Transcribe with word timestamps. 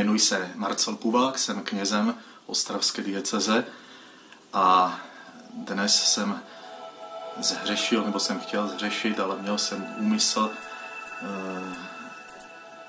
Jmenuji 0.00 0.18
se 0.18 0.50
Marcel 0.54 0.96
Puvák, 0.96 1.38
jsem 1.38 1.62
knězem 1.62 2.14
Ostravské 2.46 3.02
dieceze 3.02 3.64
a 4.52 5.00
dnes 5.54 6.12
jsem 6.12 6.42
zhřešil, 7.40 8.04
nebo 8.04 8.20
jsem 8.20 8.40
chtěl 8.40 8.68
zhřešit, 8.68 9.20
ale 9.20 9.36
měl 9.42 9.58
jsem 9.58 9.94
úmysl 9.98 10.50
e, 10.50 11.26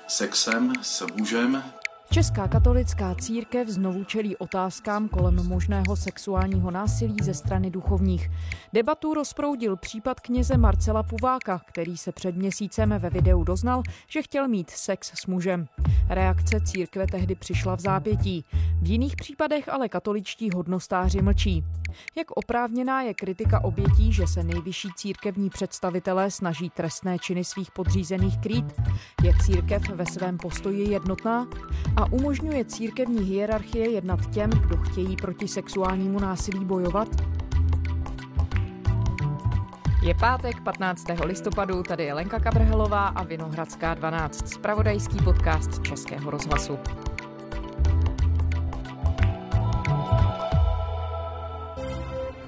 sexem 0.08 0.72
s 0.82 1.06
mužem, 1.06 1.72
Česká 2.12 2.48
katolická 2.48 3.14
církev 3.14 3.68
znovu 3.68 4.04
čelí 4.04 4.36
otázkám 4.36 5.08
kolem 5.08 5.48
možného 5.48 5.96
sexuálního 5.96 6.70
násilí 6.70 7.16
ze 7.22 7.34
strany 7.34 7.70
duchovních. 7.70 8.30
Debatu 8.72 9.14
rozproudil 9.14 9.76
případ 9.76 10.20
kněze 10.20 10.56
Marcela 10.56 11.02
Puváka, 11.02 11.60
který 11.66 11.96
se 11.96 12.12
před 12.12 12.36
měsícem 12.36 12.94
ve 12.98 13.10
videu 13.10 13.44
doznal, 13.44 13.82
že 14.08 14.22
chtěl 14.22 14.48
mít 14.48 14.70
sex 14.70 15.12
s 15.14 15.26
mužem. 15.26 15.66
Reakce 16.08 16.60
církve 16.60 17.06
tehdy 17.06 17.34
přišla 17.34 17.76
v 17.76 17.80
zápětí. 17.80 18.44
V 18.82 18.86
jiných 18.86 19.16
případech 19.16 19.68
ale 19.68 19.88
katoličtí 19.88 20.50
hodnostáři 20.54 21.22
mlčí. 21.22 21.64
Jak 22.16 22.30
oprávněná 22.30 23.02
je 23.02 23.14
kritika 23.14 23.64
obětí, 23.64 24.12
že 24.12 24.26
se 24.26 24.42
nejvyšší 24.42 24.88
církevní 24.96 25.50
představitelé 25.50 26.30
snaží 26.30 26.70
trestné 26.70 27.18
činy 27.18 27.44
svých 27.44 27.70
podřízených 27.70 28.38
krýt? 28.38 28.74
Je 29.22 29.32
církev 29.44 29.88
ve 29.88 30.06
svém 30.06 30.38
postoji 30.38 30.90
jednotná? 30.90 31.46
A 31.96 32.01
umožňuje 32.12 32.64
církevní 32.64 33.24
hierarchie 33.24 33.90
jednat 33.90 34.30
těm, 34.30 34.50
kdo 34.50 34.76
chtějí 34.76 35.16
proti 35.16 35.48
sexuálnímu 35.48 36.20
násilí 36.20 36.64
bojovat? 36.64 37.08
Je 40.02 40.14
pátek 40.14 40.60
15. 40.60 41.06
listopadu, 41.24 41.82
tady 41.82 42.04
je 42.04 42.14
Lenka 42.14 42.40
Kabrhelová 42.40 43.06
a 43.06 43.22
Vinohradská 43.22 43.94
12, 43.94 44.48
spravodajský 44.48 45.18
podcast 45.24 45.82
Českého 45.82 46.30
rozhlasu. 46.30 46.78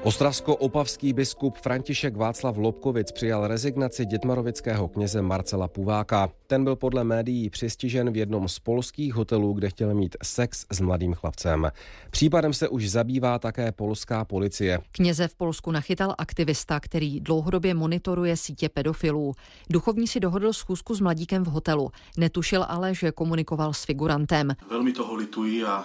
Ostravsko-opavský 0.04 1.12
biskup 1.12 1.58
František 1.58 2.16
Václav 2.16 2.56
Lobkovic 2.56 3.12
přijal 3.12 3.46
rezignaci 3.46 4.06
dětmarovického 4.06 4.88
kněze 4.88 5.22
Marcela 5.22 5.68
Puváka. 5.68 6.28
Ten 6.46 6.64
byl 6.64 6.76
podle 6.76 7.04
médií 7.04 7.50
přistižen 7.50 8.12
v 8.12 8.16
jednom 8.16 8.48
z 8.48 8.58
polských 8.58 9.14
hotelů, 9.14 9.52
kde 9.52 9.70
chtěl 9.70 9.94
mít 9.94 10.16
sex 10.22 10.66
s 10.72 10.80
mladým 10.80 11.14
chlapcem. 11.14 11.70
Případem 12.10 12.52
se 12.52 12.68
už 12.68 12.90
zabývá 12.90 13.38
také 13.38 13.72
polská 13.72 14.24
policie. 14.24 14.78
Kněze 14.92 15.28
v 15.28 15.34
Polsku 15.34 15.70
nachytal 15.70 16.14
aktivista, 16.18 16.80
který 16.80 17.20
dlouhodobě 17.20 17.74
monitoruje 17.74 18.36
sítě 18.36 18.68
pedofilů. 18.68 19.32
Duchovní 19.70 20.06
si 20.06 20.20
dohodl 20.20 20.52
schůzku 20.52 20.94
s 20.94 21.00
mladíkem 21.00 21.44
v 21.44 21.48
hotelu. 21.48 21.90
Netušil 22.16 22.64
ale, 22.68 22.94
že 22.94 23.12
komunikoval 23.12 23.72
s 23.72 23.84
figurantem. 23.84 24.52
Velmi 24.70 24.92
toho 24.92 25.14
lituji 25.14 25.64
a 25.64 25.84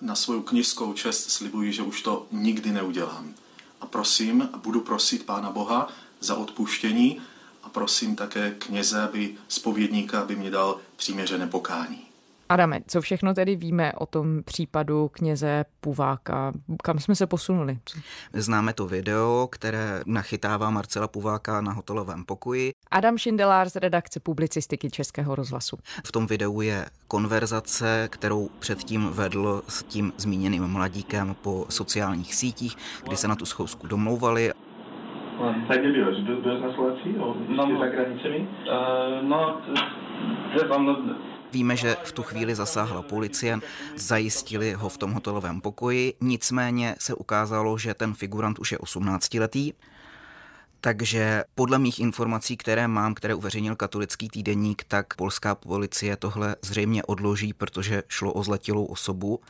na 0.00 0.14
svou 0.14 0.42
kněžskou 0.42 0.92
čest 0.92 1.30
slibuji, 1.30 1.72
že 1.72 1.82
už 1.82 2.02
to 2.02 2.26
nikdy 2.32 2.72
neudělám 2.72 3.34
a 3.80 3.86
prosím, 3.86 4.48
budu 4.56 4.80
prosit 4.80 5.26
Pána 5.26 5.50
Boha 5.50 5.88
za 6.20 6.36
odpuštění 6.36 7.20
a 7.62 7.68
prosím 7.68 8.16
také 8.16 8.54
kněze, 8.58 9.02
aby 9.02 9.36
spovědníka, 9.48 10.20
aby 10.20 10.36
mě 10.36 10.50
dal 10.50 10.80
přiměřené 10.96 11.46
pokání. 11.46 12.07
Adame, 12.48 12.80
co 12.86 13.00
všechno 13.00 13.34
tedy 13.34 13.56
víme 13.56 13.92
o 13.92 14.06
tom 14.06 14.42
případu 14.42 15.08
kněze 15.08 15.64
Puváka? 15.80 16.52
Kam 16.82 16.98
jsme 16.98 17.14
se 17.14 17.26
posunuli? 17.26 17.78
Známe 18.32 18.72
to 18.72 18.86
video, 18.86 19.48
které 19.52 20.00
nachytává 20.06 20.70
Marcela 20.70 21.08
Puváka 21.08 21.60
na 21.60 21.72
hotelovém 21.72 22.24
pokoji. 22.24 22.72
Adam 22.90 23.18
Šindelár 23.18 23.68
z 23.68 23.76
redakce 23.76 24.20
publicistiky 24.20 24.90
Českého 24.90 25.34
rozhlasu. 25.34 25.76
V 26.06 26.12
tom 26.12 26.26
videu 26.26 26.60
je 26.60 26.86
konverzace, 27.08 28.08
kterou 28.10 28.48
předtím 28.58 29.08
vedl 29.12 29.62
s 29.68 29.82
tím 29.82 30.12
zmíněným 30.16 30.66
mladíkem 30.66 31.36
po 31.42 31.66
sociálních 31.68 32.34
sítích, 32.34 32.76
kdy 33.02 33.16
se 33.16 33.28
na 33.28 33.36
tu 33.36 33.46
schůzku 33.46 33.86
domlouvali. 33.86 34.52
Tak 35.68 35.80
kde 35.80 35.92
byłeś? 35.92 36.24
Byłeś 36.42 36.62
na 36.62 36.74
Słowacji? 36.74 37.14
No, 37.48 37.78
za 37.78 37.86
granicemi? 37.86 38.38
Uh, 38.38 39.28
no, 39.28 39.60
to, 40.68 40.78
no, 40.78 40.96
Víme, 41.52 41.76
že 41.76 41.96
v 42.04 42.12
tu 42.12 42.22
chvíli 42.22 42.54
zasáhla 42.54 43.02
policie, 43.02 43.60
zajistili 43.96 44.72
ho 44.72 44.88
v 44.88 44.98
tom 44.98 45.12
hotelovém 45.12 45.60
pokoji, 45.60 46.14
nicméně 46.20 46.94
se 46.98 47.14
ukázalo, 47.14 47.78
že 47.78 47.94
ten 47.94 48.14
figurant 48.14 48.58
už 48.58 48.72
je 48.72 48.78
18-letý, 48.78 49.72
takže 50.80 51.44
podle 51.54 51.78
mých 51.78 52.00
informací, 52.00 52.56
které 52.56 52.88
mám, 52.88 53.14
které 53.14 53.34
uveřejnil 53.34 53.76
katolický 53.76 54.28
týdeník, 54.28 54.84
tak 54.88 55.14
polská 55.14 55.54
policie 55.54 56.16
tohle 56.16 56.56
zřejmě 56.62 57.02
odloží, 57.04 57.52
protože 57.52 58.02
šlo 58.08 58.32
o 58.32 58.42
zletilou 58.42 58.84
osobu. 58.84 59.40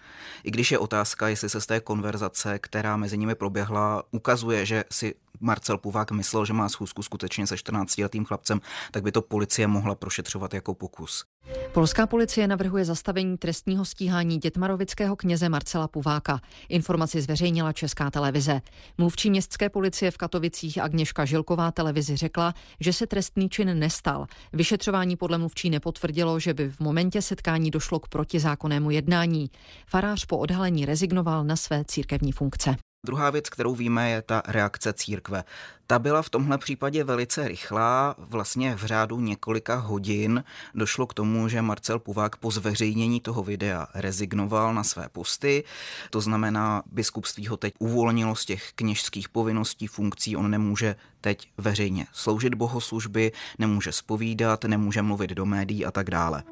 I 0.44 0.50
když 0.50 0.70
je 0.70 0.78
otázka, 0.78 1.28
jestli 1.28 1.48
se 1.48 1.60
z 1.60 1.66
té 1.66 1.80
konverzace, 1.80 2.58
která 2.58 2.96
mezi 2.96 3.18
nimi 3.18 3.34
proběhla, 3.34 4.02
ukazuje, 4.10 4.66
že 4.66 4.84
si 4.90 5.14
Marcel 5.40 5.78
Puvák 5.78 6.10
myslel, 6.10 6.44
že 6.44 6.52
má 6.52 6.68
schůzku 6.68 7.02
skutečně 7.02 7.46
se 7.46 7.54
14-letým 7.54 8.24
chlapcem, 8.24 8.60
tak 8.90 9.02
by 9.02 9.12
to 9.12 9.22
policie 9.22 9.66
mohla 9.66 9.94
prošetřovat 9.94 10.54
jako 10.54 10.74
pokus. 10.74 11.24
Polská 11.72 12.06
policie 12.06 12.48
navrhuje 12.48 12.84
zastavení 12.84 13.38
trestního 13.38 13.84
stíhání 13.84 14.38
dětmarovického 14.38 15.16
kněze 15.16 15.48
Marcela 15.48 15.88
Puváka. 15.88 16.40
Informaci 16.68 17.20
zveřejnila 17.20 17.72
Česká 17.72 18.10
televize. 18.10 18.60
Mluvčí 18.98 19.30
městské 19.30 19.68
policie 19.68 20.10
v 20.10 20.16
Katovicích 20.16 20.78
Agněška 20.78 21.24
Žilková 21.24 21.72
televizi 21.72 22.16
řekla, 22.16 22.54
že 22.80 22.92
se 22.92 23.06
trestný 23.06 23.48
čin 23.48 23.78
nestal. 23.78 24.26
Vyšetřování 24.52 25.16
podle 25.16 25.38
mluvčí 25.38 25.70
nepotvrdilo, 25.70 26.40
že 26.40 26.54
by 26.54 26.70
v 26.70 26.80
momentě 26.80 27.22
setkání 27.22 27.70
došlo 27.70 28.00
k 28.00 28.08
protizákonnému 28.08 28.90
jednání. 28.90 29.50
Farář 29.86 30.24
po 30.24 30.38
odhalení 30.38 30.86
rezignoval 30.86 31.44
na 31.44 31.56
své 31.56 31.84
církevní 31.84 32.32
funkce. 32.32 32.76
Druhá 33.06 33.30
věc, 33.30 33.48
kterou 33.48 33.74
víme, 33.74 34.10
je 34.10 34.22
ta 34.22 34.42
reakce 34.46 34.92
církve. 34.92 35.44
Ta 35.86 35.98
byla 35.98 36.22
v 36.22 36.30
tomhle 36.30 36.58
případě 36.58 37.04
velice 37.04 37.48
rychlá, 37.48 38.14
vlastně 38.18 38.74
v 38.74 38.84
řádu 38.84 39.20
několika 39.20 39.74
hodin 39.76 40.44
došlo 40.74 41.06
k 41.06 41.14
tomu, 41.14 41.48
že 41.48 41.62
Marcel 41.62 41.98
Puvák 41.98 42.36
po 42.36 42.50
zveřejnění 42.50 43.20
toho 43.20 43.42
videa 43.42 43.86
rezignoval 43.94 44.74
na 44.74 44.84
své 44.84 45.08
posty, 45.08 45.64
to 46.10 46.20
znamená, 46.20 46.82
biskupství 46.92 47.46
ho 47.46 47.56
teď 47.56 47.74
uvolnilo 47.78 48.34
z 48.34 48.44
těch 48.44 48.72
kněžských 48.72 49.28
povinností, 49.28 49.86
funkcí, 49.86 50.36
on 50.36 50.50
nemůže 50.50 50.96
teď 51.20 51.50
veřejně 51.58 52.06
sloužit 52.12 52.54
bohoslužby, 52.54 53.32
nemůže 53.58 53.92
spovídat, 53.92 54.64
nemůže 54.64 55.02
mluvit 55.02 55.30
do 55.30 55.46
médií 55.46 55.84
a 55.84 55.90
tak 55.90 56.10
dále. 56.10 56.42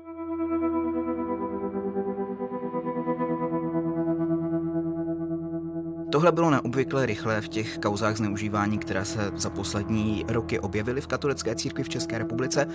Tohle 6.11 6.33
bylo 6.33 6.51
neobvykle 6.51 7.07
rychlé 7.07 7.41
v 7.41 7.49
těch 7.49 7.79
kauzách 7.79 8.17
zneužívání, 8.17 8.79
které 8.79 9.05
se 9.05 9.31
za 9.37 9.51
poslední 9.51 10.25
roky 10.29 10.61
objevily 10.61 11.01
v 11.01 11.07
katolické 11.07 11.55
církvi 11.55 11.85
v 11.85 11.89
České 11.89 12.19
republice. 12.19 12.69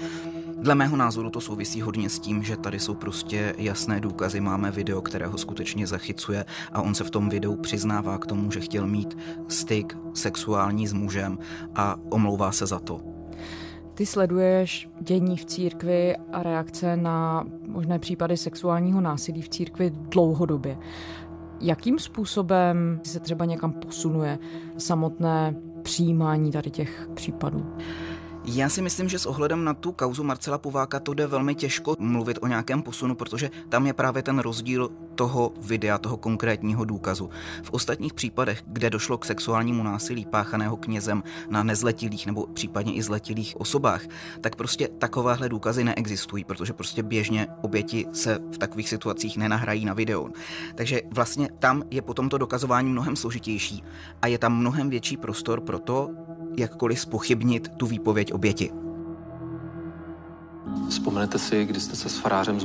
Dle 0.57 0.75
mého 0.75 0.97
názoru 0.97 1.29
to 1.29 1.41
souvisí 1.41 1.81
hodně 1.81 2.09
s 2.09 2.19
tím, 2.19 2.43
že 2.43 2.57
tady 2.57 2.79
jsou 2.79 2.93
prostě 2.93 3.55
jasné 3.57 3.99
důkazy. 3.99 4.41
Máme 4.41 4.71
video, 4.71 5.01
které 5.01 5.27
ho 5.27 5.37
skutečně 5.37 5.87
zachycuje 5.87 6.45
a 6.71 6.81
on 6.81 6.95
se 6.95 7.03
v 7.03 7.09
tom 7.09 7.29
videu 7.29 7.55
přiznává 7.55 8.17
k 8.17 8.25
tomu, 8.25 8.51
že 8.51 8.59
chtěl 8.59 8.87
mít 8.87 9.17
styk 9.47 9.97
sexuální 10.13 10.87
s 10.87 10.93
mužem 10.93 11.39
a 11.75 11.95
omlouvá 12.09 12.51
se 12.51 12.65
za 12.65 12.79
to. 12.79 13.01
Ty 13.93 14.05
sleduješ 14.05 14.89
dění 15.01 15.37
v 15.37 15.45
církvi 15.45 16.15
a 16.33 16.43
reakce 16.43 16.97
na 16.97 17.45
možné 17.67 17.99
případy 17.99 18.37
sexuálního 18.37 19.01
násilí 19.01 19.41
v 19.41 19.49
církvi 19.49 19.91
dlouhodobě. 19.93 20.77
Jakým 21.61 21.99
způsobem 21.99 22.99
se 23.03 23.19
třeba 23.19 23.45
někam 23.45 23.73
posunuje 23.73 24.39
samotné 24.77 25.55
přijímání 25.83 26.51
tady 26.51 26.71
těch 26.71 27.09
případů? 27.13 27.65
Já 28.45 28.69
si 28.69 28.81
myslím, 28.81 29.09
že 29.09 29.19
s 29.19 29.25
ohledem 29.25 29.63
na 29.63 29.73
tu 29.73 29.91
kauzu 29.91 30.23
Marcela 30.23 30.57
Pováka 30.57 30.99
to 30.99 31.13
jde 31.13 31.27
velmi 31.27 31.55
těžko 31.55 31.95
mluvit 31.99 32.39
o 32.41 32.47
nějakém 32.47 32.81
posunu, 32.81 33.15
protože 33.15 33.51
tam 33.69 33.87
je 33.87 33.93
právě 33.93 34.23
ten 34.23 34.39
rozdíl 34.39 34.89
toho 35.15 35.53
videa, 35.61 35.97
toho 35.97 36.17
konkrétního 36.17 36.85
důkazu. 36.85 37.29
V 37.63 37.71
ostatních 37.71 38.13
případech, 38.13 38.63
kde 38.67 38.89
došlo 38.89 39.17
k 39.17 39.25
sexuálnímu 39.25 39.83
násilí 39.83 40.25
páchaného 40.25 40.77
knězem 40.77 41.23
na 41.49 41.63
nezletilých 41.63 42.25
nebo 42.25 42.47
případně 42.47 42.93
i 42.93 43.01
zletilých 43.01 43.61
osobách, 43.61 44.01
tak 44.41 44.55
prostě 44.55 44.87
takovéhle 44.87 45.49
důkazy 45.49 45.83
neexistují, 45.83 46.43
protože 46.43 46.73
prostě 46.73 47.03
běžně 47.03 47.47
oběti 47.61 48.05
se 48.13 48.39
v 48.51 48.57
takových 48.57 48.89
situacích 48.89 49.37
nenahrají 49.37 49.85
na 49.85 49.93
video. 49.93 50.29
Takže 50.75 51.01
vlastně 51.11 51.49
tam 51.59 51.83
je 51.91 52.01
potom 52.01 52.29
to 52.29 52.37
dokazování 52.37 52.89
mnohem 52.89 53.15
složitější 53.15 53.83
a 54.21 54.27
je 54.27 54.37
tam 54.37 54.57
mnohem 54.57 54.89
větší 54.89 55.17
prostor 55.17 55.61
pro 55.61 55.79
to, 55.79 56.09
jakkoliv 56.57 56.99
spochybnit 56.99 57.67
tu 57.77 57.85
výpověď 57.85 58.33
oběti. 58.33 58.71
Vzpomenete 60.89 61.39
si, 61.39 61.65
kdy 61.65 61.79
jste 61.79 61.95
se 61.95 62.09
s 62.09 62.17
farářem 62.17 62.59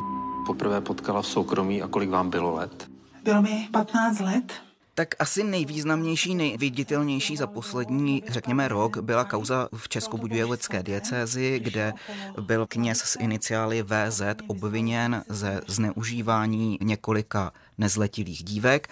poprvé 0.47 0.81
potkala 0.81 1.23
v 1.23 1.27
soukromí 1.27 1.83
a 1.83 1.89
kolik 1.89 2.11
vám 2.11 2.31
bylo 2.31 2.55
let? 2.55 2.89
Bylo 3.25 3.43
mi 3.43 3.69
15 3.73 4.21
let. 4.21 4.53
Tak 4.95 5.09
asi 5.19 5.45
nejvýznamnější, 5.45 6.35
nejviditelnější 6.35 7.37
za 7.37 7.47
poslední, 7.47 8.23
řekněme, 8.29 8.69
rok 8.69 8.99
byla 8.99 9.25
kauza 9.25 9.69
v 9.75 9.89
Českobudějovické 9.89 10.83
diecézi, 10.83 11.61
kde 11.63 11.93
byl 12.41 12.67
kněz 12.67 12.99
s 12.99 13.19
iniciály 13.19 13.83
VZ 13.83 14.23
obviněn 14.47 15.25
ze 15.29 15.61
zneužívání 15.67 16.79
několika 16.83 17.53
nezletilých 17.79 18.45
dívek. 18.45 18.89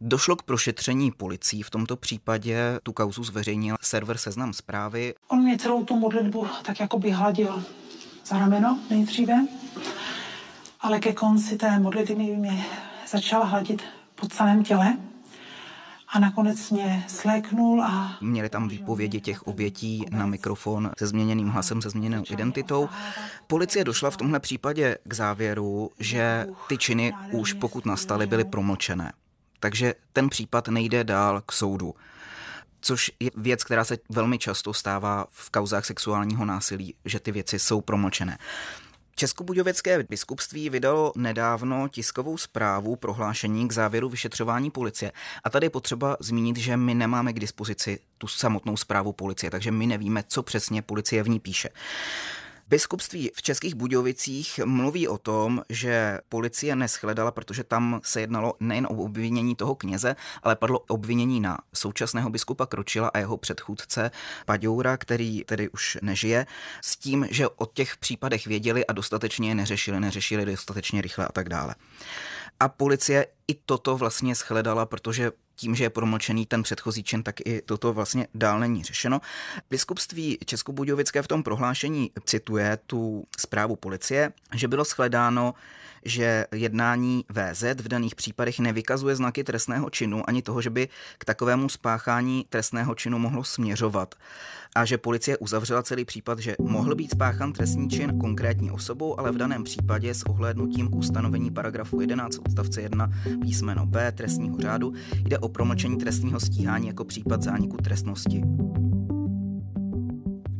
Došlo 0.00 0.36
k 0.36 0.42
prošetření 0.42 1.10
policií. 1.10 1.62
V 1.62 1.70
tomto 1.70 1.96
případě 1.96 2.80
tu 2.82 2.92
kauzu 2.92 3.24
zveřejnil 3.24 3.76
server 3.80 4.18
Seznam 4.18 4.52
zprávy. 4.52 5.14
On 5.28 5.42
mě 5.42 5.58
celou 5.58 5.84
tu 5.84 5.96
modlitbu 5.96 6.46
tak 6.62 6.80
jako 6.80 6.98
by 6.98 7.10
hladil 7.10 7.64
za 8.26 8.38
rameno 8.38 8.78
nejdříve, 8.90 9.46
ale 10.80 10.98
ke 10.98 11.12
konci 11.12 11.56
té 11.56 11.78
modlitby 11.78 12.14
mě 12.14 12.64
začal 13.08 13.44
hladit 13.44 13.82
po 14.14 14.28
celém 14.28 14.64
těle 14.64 14.96
a 16.10 16.18
nakonec 16.18 16.70
mě 16.70 17.04
sléknul 17.08 17.82
a... 17.82 18.18
Měli 18.20 18.48
tam 18.48 18.68
výpovědi 18.68 19.20
těch 19.20 19.46
obětí 19.46 20.04
na 20.10 20.26
mikrofon 20.26 20.90
se 20.98 21.06
změněným 21.06 21.48
hlasem, 21.48 21.82
se 21.82 21.90
změněnou 21.90 22.24
identitou. 22.30 22.88
Policie 23.46 23.84
došla 23.84 24.10
v 24.10 24.16
tomhle 24.16 24.40
případě 24.40 24.98
k 25.04 25.14
závěru, 25.14 25.90
že 25.98 26.46
ty 26.68 26.78
činy 26.78 27.12
už 27.32 27.52
pokud 27.52 27.86
nastaly, 27.86 28.26
byly 28.26 28.44
promlčené. 28.44 29.12
Takže 29.60 29.94
ten 30.12 30.28
případ 30.28 30.68
nejde 30.68 31.04
dál 31.04 31.42
k 31.46 31.52
soudu 31.52 31.94
což 32.80 33.10
je 33.20 33.30
věc, 33.36 33.64
která 33.64 33.84
se 33.84 33.98
velmi 34.08 34.38
často 34.38 34.74
stává 34.74 35.26
v 35.30 35.50
kauzách 35.50 35.84
sexuálního 35.84 36.44
násilí, 36.44 36.94
že 37.04 37.20
ty 37.20 37.32
věci 37.32 37.58
jsou 37.58 37.80
promlčené. 37.80 38.38
Českobudějovické 39.18 40.02
biskupství 40.02 40.70
vydalo 40.70 41.12
nedávno 41.16 41.88
tiskovou 41.88 42.38
zprávu 42.38 42.96
prohlášení 42.96 43.68
k 43.68 43.72
závěru 43.72 44.08
vyšetřování 44.08 44.70
policie. 44.70 45.12
A 45.44 45.50
tady 45.50 45.66
je 45.66 45.70
potřeba 45.70 46.16
zmínit, 46.20 46.56
že 46.56 46.76
my 46.76 46.94
nemáme 46.94 47.32
k 47.32 47.40
dispozici 47.40 47.98
tu 48.18 48.26
samotnou 48.26 48.76
zprávu 48.76 49.12
policie, 49.12 49.50
takže 49.50 49.70
my 49.70 49.86
nevíme, 49.86 50.24
co 50.28 50.42
přesně 50.42 50.82
policie 50.82 51.22
v 51.22 51.28
ní 51.28 51.40
píše. 51.40 51.68
Biskupství 52.70 53.30
v 53.34 53.42
Českých 53.42 53.74
Budějovicích 53.74 54.60
mluví 54.64 55.08
o 55.08 55.18
tom, 55.18 55.62
že 55.68 56.18
policie 56.28 56.76
neschledala, 56.76 57.30
protože 57.30 57.64
tam 57.64 58.00
se 58.04 58.20
jednalo 58.20 58.54
nejen 58.60 58.86
o 58.86 58.90
obvinění 58.90 59.56
toho 59.56 59.74
kněze, 59.74 60.16
ale 60.42 60.56
padlo 60.56 60.78
obvinění 60.78 61.40
na 61.40 61.58
současného 61.74 62.30
biskupa 62.30 62.66
Kročila 62.66 63.08
a 63.08 63.18
jeho 63.18 63.36
předchůdce 63.36 64.10
Paďoura, 64.46 64.96
který 64.96 65.44
tedy 65.44 65.68
už 65.68 65.98
nežije, 66.02 66.46
s 66.80 66.96
tím, 66.96 67.26
že 67.30 67.48
o 67.48 67.66
těch 67.66 67.96
případech 67.96 68.46
věděli 68.46 68.86
a 68.86 68.92
dostatečně 68.92 69.48
je 69.48 69.54
neřešili, 69.54 70.00
neřešili 70.00 70.44
dostatečně 70.44 71.02
rychle 71.02 71.26
a 71.26 71.32
tak 71.32 71.48
dále. 71.48 71.74
A 72.60 72.68
policie 72.68 73.26
i 73.48 73.54
toto 73.54 73.96
vlastně 73.96 74.34
shledala, 74.34 74.86
protože 74.86 75.32
tím, 75.58 75.74
že 75.74 75.84
je 75.84 75.90
promlčený 75.90 76.46
ten 76.46 76.62
předchozí 76.62 77.02
čin, 77.02 77.22
tak 77.22 77.40
i 77.40 77.62
toto 77.62 77.92
vlastně 77.92 78.26
dál 78.34 78.60
není 78.60 78.84
řešeno. 78.84 79.20
Biskupství 79.70 80.38
Českobudějovické 80.44 81.22
v 81.22 81.28
tom 81.28 81.42
prohlášení 81.42 82.10
cituje 82.24 82.78
tu 82.86 83.24
zprávu 83.38 83.76
policie, 83.76 84.32
že 84.54 84.68
bylo 84.68 84.84
shledáno, 84.84 85.54
že 86.04 86.46
jednání 86.52 87.24
VZ 87.28 87.62
v 87.62 87.88
daných 87.88 88.14
případech 88.14 88.58
nevykazuje 88.58 89.16
znaky 89.16 89.44
trestného 89.44 89.90
činu 89.90 90.22
ani 90.28 90.42
toho, 90.42 90.62
že 90.62 90.70
by 90.70 90.88
k 91.18 91.24
takovému 91.24 91.68
spáchání 91.68 92.46
trestného 92.48 92.94
činu 92.94 93.18
mohlo 93.18 93.44
směřovat 93.44 94.14
a 94.74 94.84
že 94.84 94.98
policie 94.98 95.38
uzavřela 95.38 95.82
celý 95.82 96.04
případ, 96.04 96.38
že 96.38 96.56
mohl 96.58 96.94
být 96.94 97.10
spáchan 97.10 97.52
trestní 97.52 97.90
čin 97.90 98.18
konkrétní 98.18 98.70
osobou, 98.70 99.20
ale 99.20 99.32
v 99.32 99.36
daném 99.36 99.64
případě 99.64 100.14
s 100.14 100.22
ohlédnutím 100.22 100.88
k 100.88 100.94
ustanovení 100.94 101.50
paragrafu 101.50 102.00
11 102.00 102.38
odstavce 102.38 102.82
1 102.82 103.10
písmeno 103.42 103.86
B 103.86 104.12
trestního 104.12 104.58
řádu 104.58 104.92
jde 105.14 105.38
o 105.38 105.48
promlčení 105.48 105.98
trestního 105.98 106.40
stíhání 106.40 106.86
jako 106.86 107.04
případ 107.04 107.42
zániku 107.42 107.76
trestnosti. 107.76 108.42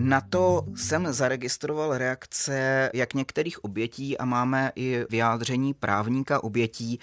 Na 0.08 0.20
to 0.20 0.64
jsem 0.75 1.12
zaregistroval 1.12 1.99
reakce 1.99 2.90
jak 2.94 3.14
některých 3.14 3.64
obětí 3.64 4.19
a 4.19 4.25
máme 4.25 4.72
i 4.76 5.05
vyjádření 5.10 5.75
právníka 5.75 6.44
obětí 6.44 6.99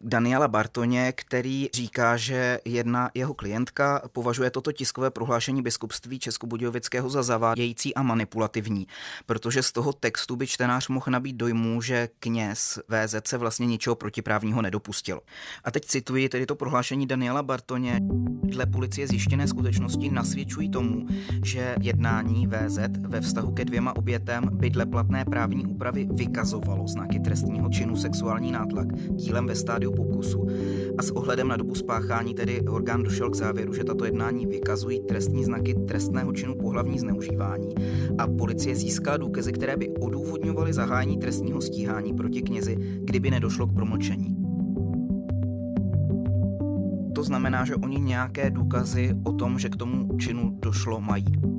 Daniela 0.00 0.48
Bartoně, 0.48 1.12
který 1.12 1.68
říká, 1.74 2.16
že 2.16 2.58
jedna 2.64 3.10
jeho 3.14 3.34
klientka 3.34 4.02
považuje 4.12 4.50
toto 4.50 4.72
tiskové 4.72 5.10
prohlášení 5.10 5.62
biskupství 5.62 6.18
Českobudějovického 6.18 7.10
za 7.10 7.22
zavádějící 7.22 7.94
a 7.94 8.02
manipulativní, 8.02 8.86
protože 9.26 9.62
z 9.62 9.72
toho 9.72 9.92
textu 9.92 10.36
by 10.36 10.46
čtenář 10.46 10.88
mohl 10.88 11.06
nabít 11.08 11.36
dojmu, 11.36 11.82
že 11.82 12.08
kněz 12.20 12.78
VZ 12.88 13.14
se 13.28 13.38
vlastně 13.38 13.66
ničeho 13.66 13.96
protiprávního 13.96 14.62
nedopustil. 14.62 15.20
A 15.64 15.70
teď 15.70 15.84
cituji 15.84 16.28
tedy 16.28 16.46
to 16.46 16.56
prohlášení 16.56 17.06
Daniela 17.06 17.42
Bartoně. 17.42 18.00
Dle 18.42 18.66
policie 18.66 19.06
zjištěné 19.06 19.48
skutečnosti 19.48 20.10
nasvědčují 20.10 20.70
tomu, 20.70 21.06
že 21.44 21.76
jednání 21.80 22.45
VZ 22.46 22.78
ve 23.08 23.20
vztahu 23.20 23.52
ke 23.52 23.64
dvěma 23.64 23.96
obětem 23.96 24.44
by 24.52 24.70
dle 24.70 24.86
platné 24.86 25.24
právní 25.24 25.66
úpravy 25.66 26.08
vykazovalo 26.12 26.88
znaky 26.88 27.20
trestního 27.20 27.68
činu 27.68 27.96
sexuální 27.96 28.52
nátlak 28.52 28.94
dílem 29.10 29.46
ve 29.46 29.54
stádiu 29.54 29.92
pokusu. 29.92 30.46
A 30.98 31.02
s 31.02 31.10
ohledem 31.10 31.48
na 31.48 31.56
dobu 31.56 31.74
spáchání 31.74 32.34
tedy 32.34 32.60
orgán 32.60 33.02
došel 33.02 33.30
k 33.30 33.34
závěru, 33.34 33.74
že 33.74 33.84
tato 33.84 34.04
jednání 34.04 34.46
vykazují 34.46 35.00
trestní 35.00 35.44
znaky 35.44 35.74
trestného 35.74 36.32
činu 36.32 36.54
pohlavní 36.54 36.98
zneužívání 36.98 37.74
a 38.18 38.26
policie 38.26 38.76
získá 38.76 39.16
důkazy, 39.16 39.52
které 39.52 39.76
by 39.76 39.88
odůvodňovaly 39.88 40.72
zahájení 40.72 41.18
trestního 41.18 41.60
stíhání 41.60 42.14
proti 42.14 42.42
knězi, 42.42 42.76
kdyby 43.04 43.30
nedošlo 43.30 43.66
k 43.66 43.74
promlčení. 43.74 44.36
To 47.14 47.22
znamená, 47.22 47.64
že 47.64 47.76
oni 47.76 48.00
nějaké 48.00 48.50
důkazy 48.50 49.14
o 49.24 49.32
tom, 49.32 49.58
že 49.58 49.68
k 49.68 49.76
tomu 49.76 50.18
činu 50.18 50.58
došlo, 50.62 51.00
mají. 51.00 51.55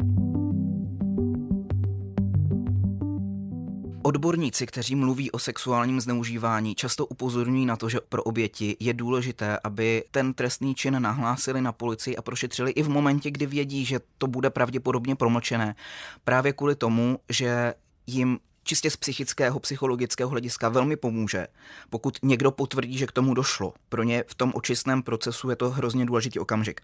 Odborníci, 4.08 4.66
kteří 4.66 4.96
mluví 4.96 5.32
o 5.32 5.40
sexuálním 5.40 6.02
zneužívání, 6.02 6.76
často 6.76 7.06
upozorňují 7.06 7.66
na 7.66 7.76
to, 7.76 7.90
že 7.90 8.00
pro 8.10 8.24
oběti 8.24 8.78
je 8.80 8.94
důležité, 8.94 9.60
aby 9.64 10.04
ten 10.12 10.34
trestný 10.34 10.76
čin 10.76 11.02
nahlásili 11.02 11.62
na 11.62 11.72
policii 11.72 12.16
a 12.18 12.22
prošetřili 12.22 12.72
i 12.72 12.84
v 12.84 12.90
momentě, 12.90 13.32
kdy 13.32 13.46
vědí, 13.46 13.86
že 13.86 14.00
to 14.18 14.28
bude 14.28 14.50
pravděpodobně 14.50 15.16
promlčené. 15.16 15.76
Právě 16.24 16.54
kvůli 16.54 16.76
tomu, 16.76 17.20
že 17.30 17.74
jim 18.08 18.40
čistě 18.68 18.92
z 18.92 18.98
psychického, 18.98 19.60
psychologického 19.60 20.30
hlediska 20.30 20.70
velmi 20.70 20.96
pomůže, 20.96 21.48
pokud 21.90 22.18
někdo 22.24 22.52
potvrdí, 22.52 22.98
že 22.98 23.08
k 23.08 23.12
tomu 23.12 23.34
došlo. 23.34 23.74
Pro 23.90 24.04
ně 24.04 24.24
v 24.28 24.36
tom 24.36 24.52
očistném 24.56 25.04
procesu 25.04 25.50
je 25.50 25.56
to 25.56 25.70
hrozně 25.70 26.06
důležitý 26.06 26.40
okamžik. 26.40 26.82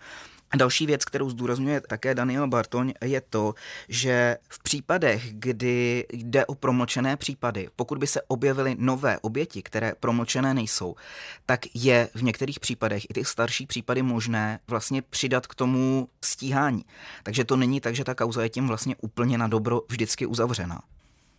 A 0.51 0.57
další 0.57 0.85
věc, 0.85 1.06
kterou 1.06 1.30
zdůrazňuje 1.30 1.81
také 1.81 2.15
Daniel 2.15 2.47
Bartoň, 2.47 2.94
je 3.03 3.21
to, 3.21 3.53
že 3.89 4.38
v 4.50 4.63
případech, 4.63 5.33
kdy 5.33 6.06
jde 6.13 6.45
o 6.45 6.56
promlčené 6.56 7.18
případy, 7.18 7.69
pokud 7.75 7.97
by 7.97 8.07
se 8.07 8.21
objevily 8.21 8.75
nové 8.80 9.19
oběti, 9.19 9.62
které 9.62 9.94
promlčené 10.00 10.53
nejsou, 10.53 10.95
tak 11.45 11.59
je 11.74 12.09
v 12.15 12.24
některých 12.24 12.59
případech 12.59 13.06
i 13.09 13.13
ty 13.13 13.25
starší 13.25 13.66
případy 13.66 14.02
možné 14.02 14.59
vlastně 14.68 15.02
přidat 15.02 15.47
k 15.47 15.56
tomu 15.56 16.09
stíhání. 16.21 16.85
Takže 17.23 17.44
to 17.44 17.56
není 17.56 17.81
tak, 17.81 17.95
že 17.95 18.04
ta 18.04 18.16
kauza 18.16 18.44
je 18.44 18.49
tím 18.49 18.68
vlastně 18.68 18.95
úplně 19.02 19.37
na 19.37 19.47
dobro 19.47 19.81
vždycky 19.90 20.25
uzavřená. 20.25 20.81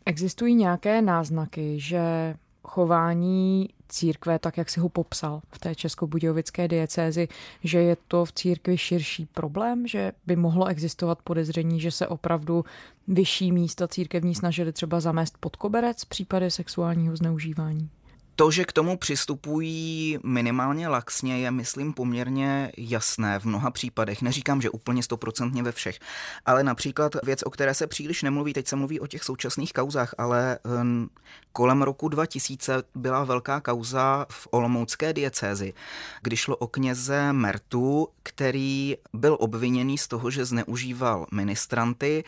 Existují 0.06 0.54
nějaké 0.54 1.02
náznaky, 1.02 1.80
že 1.80 2.34
chování 2.64 3.68
církve, 3.88 4.38
tak 4.38 4.58
jak 4.58 4.70
si 4.70 4.80
ho 4.80 4.88
popsal 4.88 5.42
v 5.50 5.58
té 5.58 5.74
českobudějovické 5.74 6.68
diecézi, 6.68 7.28
že 7.64 7.78
je 7.78 7.96
to 8.08 8.24
v 8.24 8.32
církvi 8.32 8.78
širší 8.78 9.26
problém, 9.26 9.86
že 9.86 10.12
by 10.26 10.36
mohlo 10.36 10.66
existovat 10.66 11.18
podezření, 11.22 11.80
že 11.80 11.90
se 11.90 12.06
opravdu 12.06 12.64
vyšší 13.08 13.52
místa 13.52 13.88
církevní 13.88 14.34
snažili 14.34 14.72
třeba 14.72 15.00
zamést 15.00 15.38
pod 15.38 15.56
koberec 15.56 16.04
případy 16.04 16.50
sexuálního 16.50 17.16
zneužívání? 17.16 17.90
To, 18.36 18.50
že 18.50 18.64
k 18.64 18.72
tomu 18.72 18.96
přistupují 18.96 20.18
minimálně 20.22 20.88
laxně, 20.88 21.38
je, 21.38 21.50
myslím, 21.50 21.92
poměrně 21.92 22.72
jasné 22.76 23.38
v 23.38 23.44
mnoha 23.44 23.70
případech. 23.70 24.22
Neříkám, 24.22 24.62
že 24.62 24.70
úplně 24.70 25.02
stoprocentně 25.02 25.62
ve 25.62 25.72
všech, 25.72 25.98
ale 26.46 26.64
například 26.64 27.12
věc, 27.24 27.42
o 27.42 27.50
které 27.50 27.74
se 27.74 27.86
příliš 27.86 28.22
nemluví, 28.22 28.52
teď 28.52 28.66
se 28.68 28.76
mluví 28.76 29.00
o 29.00 29.06
těch 29.06 29.24
současných 29.24 29.72
kauzách, 29.72 30.14
ale 30.18 30.58
um, 30.80 31.10
kolem 31.52 31.82
roku 31.82 32.08
2000 32.08 32.82
byla 32.94 33.24
velká 33.24 33.60
kauza 33.60 34.26
v 34.30 34.48
Olomoucké 34.50 35.12
diecézi, 35.12 35.74
kdy 36.22 36.36
šlo 36.36 36.56
o 36.56 36.66
kněze 36.66 37.32
Mertu, 37.32 38.08
který 38.22 38.96
byl 39.12 39.36
obviněný 39.40 39.98
z 39.98 40.08
toho, 40.08 40.30
že 40.30 40.44
zneužíval 40.44 41.26
ministranty. 41.32 42.24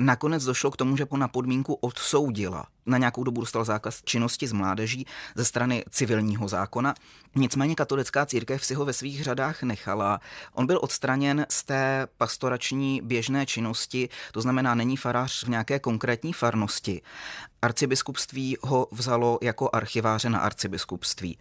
Nakonec 0.00 0.44
došlo 0.44 0.70
k 0.70 0.76
tomu, 0.76 0.96
že 0.96 1.06
po 1.06 1.16
na 1.16 1.28
podmínku 1.28 1.74
odsoudila 1.74 2.66
na 2.88 2.98
nějakou 2.98 3.24
dobu 3.24 3.40
dostal 3.40 3.64
zákaz 3.64 4.02
činnosti 4.04 4.46
z 4.46 4.52
mládeží 4.52 5.06
ze 5.34 5.44
strany 5.48 5.84
civilního 5.90 6.48
zákona. 6.48 6.94
Nicméně 7.34 7.74
katolická 7.74 8.26
církev 8.26 8.64
si 8.64 8.74
ho 8.74 8.84
ve 8.84 8.92
svých 8.92 9.24
řadách 9.24 9.62
nechala. 9.62 10.20
On 10.52 10.66
byl 10.66 10.78
odstraněn 10.82 11.46
z 11.48 11.64
té 11.64 12.06
pastorační 12.16 13.00
běžné 13.04 13.46
činnosti, 13.46 14.08
to 14.32 14.40
znamená, 14.40 14.74
není 14.74 14.96
farář 14.96 15.44
v 15.44 15.48
nějaké 15.48 15.78
konkrétní 15.78 16.32
farnosti. 16.32 17.02
Arcibiskupství 17.62 18.56
ho 18.62 18.88
vzalo 18.90 19.38
jako 19.42 19.70
archiváře 19.72 20.30
na 20.30 20.38
arcibiskupství. 20.38 21.38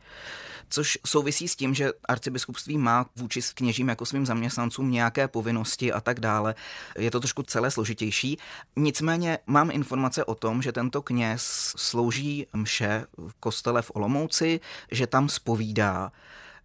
Což 0.69 0.97
souvisí 1.05 1.47
s 1.47 1.55
tím, 1.55 1.73
že 1.73 1.91
arcibiskupství 2.05 2.77
má 2.77 3.05
vůči 3.15 3.41
kněžím 3.53 3.87
jako 3.87 4.05
svým 4.05 4.25
zaměstnancům 4.25 4.91
nějaké 4.91 5.27
povinnosti 5.27 5.93
a 5.93 6.01
tak 6.01 6.19
dále. 6.19 6.55
Je 6.97 7.11
to 7.11 7.19
trošku 7.19 7.43
celé 7.43 7.71
složitější. 7.71 8.37
Nicméně 8.75 9.39
mám 9.47 9.71
informace 9.71 10.25
o 10.25 10.35
tom, 10.35 10.61
že 10.61 10.71
tento 10.71 11.01
kněz 11.01 11.73
slouží 11.77 12.47
mše 12.53 13.05
v 13.17 13.33
kostele 13.39 13.81
v 13.81 13.91
Olomouci, 13.93 14.59
že 14.91 15.07
tam 15.07 15.29
spovídá. 15.29 16.11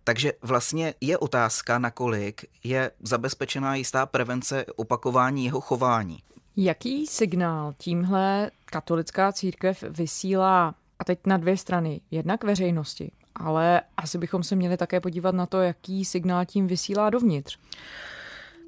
Takže 0.05 0.33
vlastně 0.43 0.95
je 1.01 1.19
otázka, 1.19 1.79
nakolik 1.79 2.45
je 2.65 2.91
zabezpečená 3.03 3.75
jistá 3.75 4.07
prevence 4.07 4.65
opakování 4.77 5.45
jeho 5.45 5.61
chování. 5.61 6.19
Jaký 6.57 7.07
signál 7.07 7.75
tímhle 7.79 8.51
katolická 8.65 9.33
církev 9.33 9.83
vysílá, 9.83 10.75
a 10.99 11.05
teď 11.05 11.19
na 11.27 11.37
dvě 11.37 11.57
strany, 11.57 12.01
jednak 12.11 12.45
veřejnosti, 12.45 13.11
ale 13.35 13.81
asi 13.97 14.19
bychom 14.19 14.43
se 14.43 14.57
měli 14.57 14.77
také 14.77 15.01
podívat 15.01 15.35
na 15.35 15.47
to, 15.47 15.61
jaký 15.61 16.05
signál 16.05 16.45
tím 16.47 16.67
vysílá 16.67 17.11
dovnitř. 17.11 17.59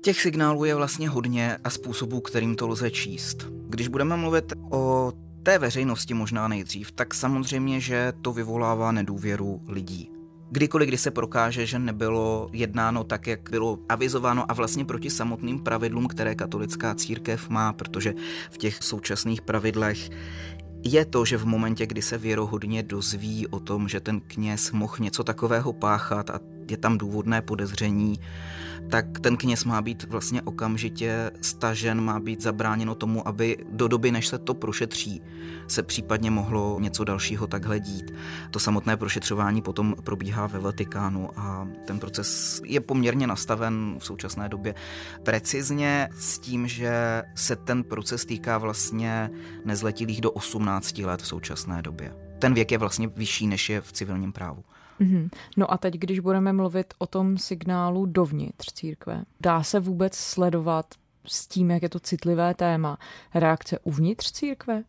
Těch 0.02 0.20
signálů 0.20 0.64
je 0.64 0.74
vlastně 0.74 1.08
hodně 1.08 1.58
a 1.64 1.70
způsobů, 1.70 2.20
kterým 2.20 2.56
to 2.56 2.68
lze 2.68 2.90
číst. 2.90 3.46
Když 3.68 3.88
budeme 3.88 4.16
mluvit 4.16 4.52
o 4.70 5.12
té 5.42 5.58
veřejnosti 5.58 6.14
možná 6.14 6.48
nejdřív, 6.48 6.92
tak 6.92 7.14
samozřejmě, 7.14 7.80
že 7.80 8.12
to 8.22 8.32
vyvolává 8.32 8.92
nedůvěru 8.92 9.60
lidí. 9.68 10.10
Kdykoliv, 10.50 10.88
kdy 10.88 10.98
se 10.98 11.10
prokáže, 11.10 11.66
že 11.66 11.78
nebylo 11.78 12.48
jednáno 12.52 13.04
tak, 13.04 13.26
jak 13.26 13.50
bylo 13.50 13.78
avizováno 13.88 14.50
a 14.50 14.54
vlastně 14.54 14.84
proti 14.84 15.10
samotným 15.10 15.60
pravidlům, 15.60 16.06
které 16.06 16.34
katolická 16.34 16.94
církev 16.94 17.48
má, 17.48 17.72
protože 17.72 18.14
v 18.50 18.58
těch 18.58 18.82
současných 18.82 19.42
pravidlech 19.42 20.10
je 20.84 21.04
to, 21.04 21.24
že 21.24 21.36
v 21.36 21.46
momentě, 21.46 21.86
kdy 21.86 22.02
se 22.02 22.18
věrohodně 22.18 22.82
dozví 22.82 23.46
o 23.46 23.60
tom, 23.60 23.88
že 23.88 24.00
ten 24.00 24.20
kněz 24.20 24.72
mohl 24.72 24.96
něco 25.00 25.24
takového 25.24 25.72
páchat 25.72 26.30
a 26.30 26.40
je 26.70 26.76
tam 26.76 26.98
důvodné 26.98 27.42
podezření, 27.42 28.20
tak 28.90 29.20
ten 29.20 29.36
kněz 29.36 29.64
má 29.64 29.82
být 29.82 30.04
vlastně 30.08 30.42
okamžitě 30.42 31.30
stažen, 31.40 32.00
má 32.00 32.20
být 32.20 32.42
zabráněno 32.42 32.94
tomu, 32.94 33.28
aby 33.28 33.56
do 33.70 33.88
doby, 33.88 34.12
než 34.12 34.26
se 34.26 34.38
to 34.38 34.54
prošetří, 34.54 35.22
se 35.68 35.82
případně 35.82 36.30
mohlo 36.30 36.80
něco 36.80 37.04
dalšího 37.04 37.46
takhle 37.46 37.80
dít. 37.80 38.14
To 38.50 38.58
samotné 38.58 38.96
prošetřování 38.96 39.62
potom 39.62 39.94
probíhá 40.04 40.46
ve 40.46 40.58
Vatikánu 40.58 41.30
a 41.36 41.68
ten 41.84 41.98
proces 41.98 42.60
je 42.64 42.80
poměrně 42.80 43.26
nastaven 43.26 43.96
v 43.98 44.06
současné 44.06 44.48
době 44.48 44.74
precizně 45.22 46.08
s 46.18 46.38
tím, 46.38 46.68
že 46.68 47.22
se 47.34 47.56
ten 47.56 47.84
proces 47.84 48.24
týká 48.24 48.58
vlastně 48.58 49.30
nezletilých 49.64 50.20
do 50.20 50.30
18 50.30 50.98
let 50.98 51.22
v 51.22 51.26
současné 51.26 51.82
době. 51.82 52.23
Ten 52.44 52.54
věk 52.54 52.72
je 52.72 52.78
vlastně 52.78 53.08
vyšší, 53.08 53.46
než 53.46 53.68
je 53.68 53.80
v 53.80 53.92
civilním 53.92 54.32
právu. 54.32 54.64
Mm-hmm. 55.00 55.28
No 55.56 55.72
a 55.72 55.78
teď, 55.78 55.94
když 55.94 56.20
budeme 56.20 56.52
mluvit 56.52 56.94
o 56.98 57.06
tom 57.06 57.38
signálu 57.38 58.06
dovnitř 58.06 58.72
církve, 58.72 59.24
dá 59.40 59.62
se 59.62 59.80
vůbec 59.80 60.14
sledovat 60.16 60.94
s 61.26 61.46
tím, 61.46 61.70
jak 61.70 61.82
je 61.82 61.88
to 61.88 62.00
citlivé 62.00 62.54
téma, 62.54 62.98
reakce 63.34 63.78
uvnitř 63.78 64.32
církve? 64.32 64.82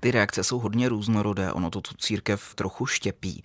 Ty 0.00 0.10
reakce 0.10 0.44
jsou 0.44 0.58
hodně 0.58 0.88
různorodé, 0.88 1.52
ono 1.52 1.70
to 1.70 1.80
tu 1.80 1.94
církev 1.94 2.54
trochu 2.54 2.86
štěpí. 2.86 3.44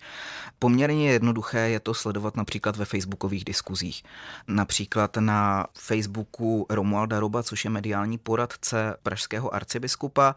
Poměrně 0.58 1.10
jednoduché 1.10 1.58
je 1.58 1.80
to 1.80 1.94
sledovat 1.94 2.36
například 2.36 2.76
ve 2.76 2.84
facebookových 2.84 3.44
diskuzích. 3.44 4.02
Například 4.48 5.16
na 5.16 5.66
Facebooku 5.78 6.66
Romualda 6.70 7.20
Roba, 7.20 7.42
což 7.42 7.64
je 7.64 7.70
mediální 7.70 8.18
poradce 8.18 8.96
pražského 9.02 9.54
arcibiskupa. 9.54 10.34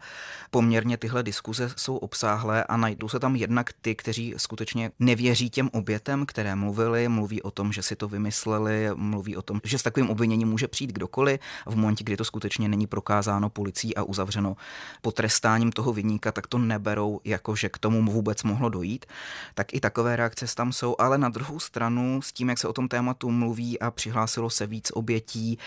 Poměrně 0.50 0.96
tyhle 0.96 1.22
diskuze 1.22 1.70
jsou 1.76 1.96
obsáhlé 1.96 2.64
a 2.64 2.76
najdou 2.76 3.08
se 3.08 3.20
tam 3.20 3.36
jednak 3.36 3.70
ty, 3.72 3.94
kteří 3.94 4.34
skutečně 4.36 4.90
nevěří 4.98 5.50
těm 5.50 5.70
obětem, 5.72 6.26
které 6.26 6.54
mluvili, 6.54 7.08
mluví 7.08 7.42
o 7.42 7.50
tom, 7.50 7.72
že 7.72 7.82
si 7.82 7.96
to 7.96 8.08
vymysleli, 8.08 8.90
mluví 8.94 9.36
o 9.36 9.42
tom, 9.42 9.60
že 9.64 9.78
s 9.78 9.82
takovým 9.82 10.10
obviněním 10.10 10.48
může 10.48 10.68
přijít 10.68 10.92
kdokoliv 10.92 11.40
v 11.66 11.76
momentě, 11.76 12.04
kdy 12.04 12.16
to 12.16 12.24
skutečně 12.24 12.68
není 12.68 12.86
prokázáno 12.86 13.50
policií 13.50 13.96
a 13.96 14.02
uzavřeno 14.02 14.56
potrestáním 15.02 15.72
toho 15.84 15.92
vyníka, 15.92 16.32
tak 16.32 16.46
to 16.46 16.58
neberou 16.58 17.20
jako, 17.24 17.56
že 17.56 17.68
k 17.68 17.78
tomu 17.78 18.12
vůbec 18.12 18.42
mohlo 18.42 18.68
dojít. 18.68 19.06
Tak 19.54 19.74
i 19.74 19.80
takové 19.80 20.16
reakce 20.16 20.46
tam 20.54 20.72
jsou, 20.72 20.96
ale 20.98 21.18
na 21.18 21.28
druhou 21.28 21.60
stranu 21.60 22.22
s 22.22 22.32
tím, 22.32 22.48
jak 22.48 22.58
se 22.58 22.68
o 22.68 22.72
tom 22.72 22.88
tématu 22.88 23.30
mluví 23.30 23.80
a 23.80 23.90
přihlásilo 23.90 24.50
se 24.50 24.66
víc 24.66 24.90
obětí 24.90 25.58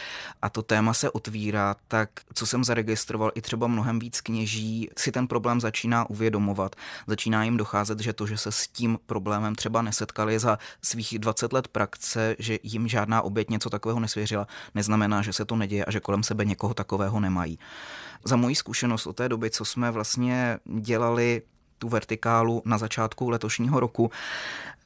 a 0.41 0.49
to 0.49 0.61
téma 0.61 0.93
se 0.93 1.09
otvírá, 1.09 1.75
tak 1.87 2.09
co 2.33 2.45
jsem 2.45 2.63
zaregistroval, 2.63 3.31
i 3.35 3.41
třeba 3.41 3.67
mnohem 3.67 3.99
víc 3.99 4.21
kněží 4.21 4.89
si 4.97 5.11
ten 5.11 5.27
problém 5.27 5.61
začíná 5.61 6.09
uvědomovat. 6.09 6.75
Začíná 7.07 7.43
jim 7.43 7.57
docházet, 7.57 7.99
že 7.99 8.13
to, 8.13 8.27
že 8.27 8.37
se 8.37 8.51
s 8.51 8.67
tím 8.67 8.99
problémem 9.05 9.55
třeba 9.55 9.81
nesetkali 9.81 10.39
za 10.39 10.57
svých 10.81 11.19
20 11.19 11.53
let 11.53 11.67
praxe, 11.67 12.35
že 12.39 12.57
jim 12.63 12.87
žádná 12.87 13.21
oběť 13.21 13.49
něco 13.49 13.69
takového 13.69 13.99
nesvěřila, 13.99 14.47
neznamená, 14.75 15.21
že 15.21 15.33
se 15.33 15.45
to 15.45 15.55
neděje 15.55 15.85
a 15.85 15.91
že 15.91 15.99
kolem 15.99 16.23
sebe 16.23 16.45
někoho 16.45 16.73
takového 16.73 17.19
nemají. 17.19 17.59
Za 18.23 18.35
moji 18.35 18.55
zkušenost 18.55 19.07
od 19.07 19.15
té 19.15 19.29
doby, 19.29 19.49
co 19.49 19.65
jsme 19.65 19.91
vlastně 19.91 20.57
dělali 20.79 21.41
tu 21.77 21.89
vertikálu 21.89 22.61
na 22.65 22.77
začátku 22.77 23.29
letošního 23.29 23.79
roku. 23.79 24.11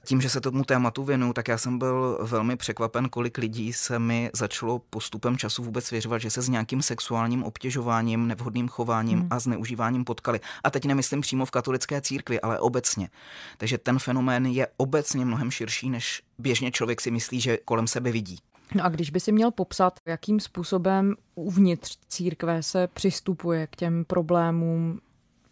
Tím, 0.06 0.22
že 0.22 0.30
se 0.30 0.42
tomu 0.42 0.64
tématu 0.64 1.04
věnuju, 1.04 1.34
tak 1.34 1.48
já 1.48 1.58
jsem 1.58 1.80
byl 1.80 2.20
velmi 2.22 2.56
překvapen, 2.56 3.10
kolik 3.10 3.38
lidí 3.38 3.74
se 3.74 4.00
mi 4.00 4.30
začalo 4.34 4.80
postupem 4.80 5.38
času 5.38 5.64
vůbec 5.64 5.86
svěřovat, 5.86 6.22
že 6.22 6.30
se 6.30 6.42
s 6.42 6.50
nějakým 6.50 6.82
sexuálním 6.82 7.44
obtěžováním, 7.44 8.28
nevhodným 8.28 8.68
chováním 8.68 9.20
hmm. 9.20 9.28
a 9.32 9.40
zneužíváním 9.40 10.06
potkali. 10.06 10.40
A 10.64 10.70
teď 10.70 10.86
nemyslím 10.86 11.22
přímo 11.22 11.46
v 11.46 11.52
katolické 11.52 12.02
církvi, 12.02 12.42
ale 12.42 12.60
obecně. 12.60 13.10
Takže 13.58 13.78
ten 13.78 14.00
fenomén 14.00 14.46
je 14.46 14.68
obecně 14.78 15.26
mnohem 15.26 15.52
širší, 15.52 15.90
než 15.90 16.22
běžně 16.38 16.72
člověk 16.72 17.02
si 17.02 17.12
myslí, 17.12 17.42
že 17.42 17.58
kolem 17.66 17.88
sebe 17.88 18.12
vidí. 18.12 18.40
No 18.76 18.86
a 18.86 18.90
když 18.90 19.10
by 19.10 19.20
si 19.20 19.32
měl 19.32 19.52
popsat, 19.52 20.00
jakým 20.06 20.40
způsobem 20.40 21.16
uvnitř 21.36 21.98
církve 22.08 22.64
se 22.64 22.88
přistupuje 22.88 23.68
k 23.68 23.76
těm 23.76 24.06
problémům 24.06 25.00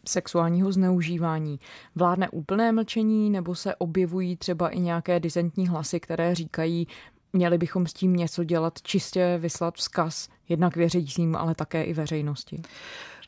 sexuálního 0.07 0.71
zneužívání. 0.71 1.59
Vládne 1.95 2.29
úplné 2.29 2.71
mlčení 2.71 3.29
nebo 3.29 3.55
se 3.55 3.75
objevují 3.75 4.37
třeba 4.37 4.69
i 4.69 4.79
nějaké 4.79 5.19
dizentní 5.19 5.67
hlasy, 5.67 5.99
které 5.99 6.35
říkají, 6.35 6.87
měli 7.33 7.57
bychom 7.57 7.87
s 7.87 7.93
tím 7.93 8.15
něco 8.15 8.43
dělat, 8.43 8.81
čistě 8.81 9.37
vyslat 9.41 9.75
vzkaz 9.75 10.29
jednak 10.49 10.75
věřícím, 10.75 11.35
ale 11.35 11.55
také 11.55 11.83
i 11.83 11.93
veřejnosti. 11.93 12.61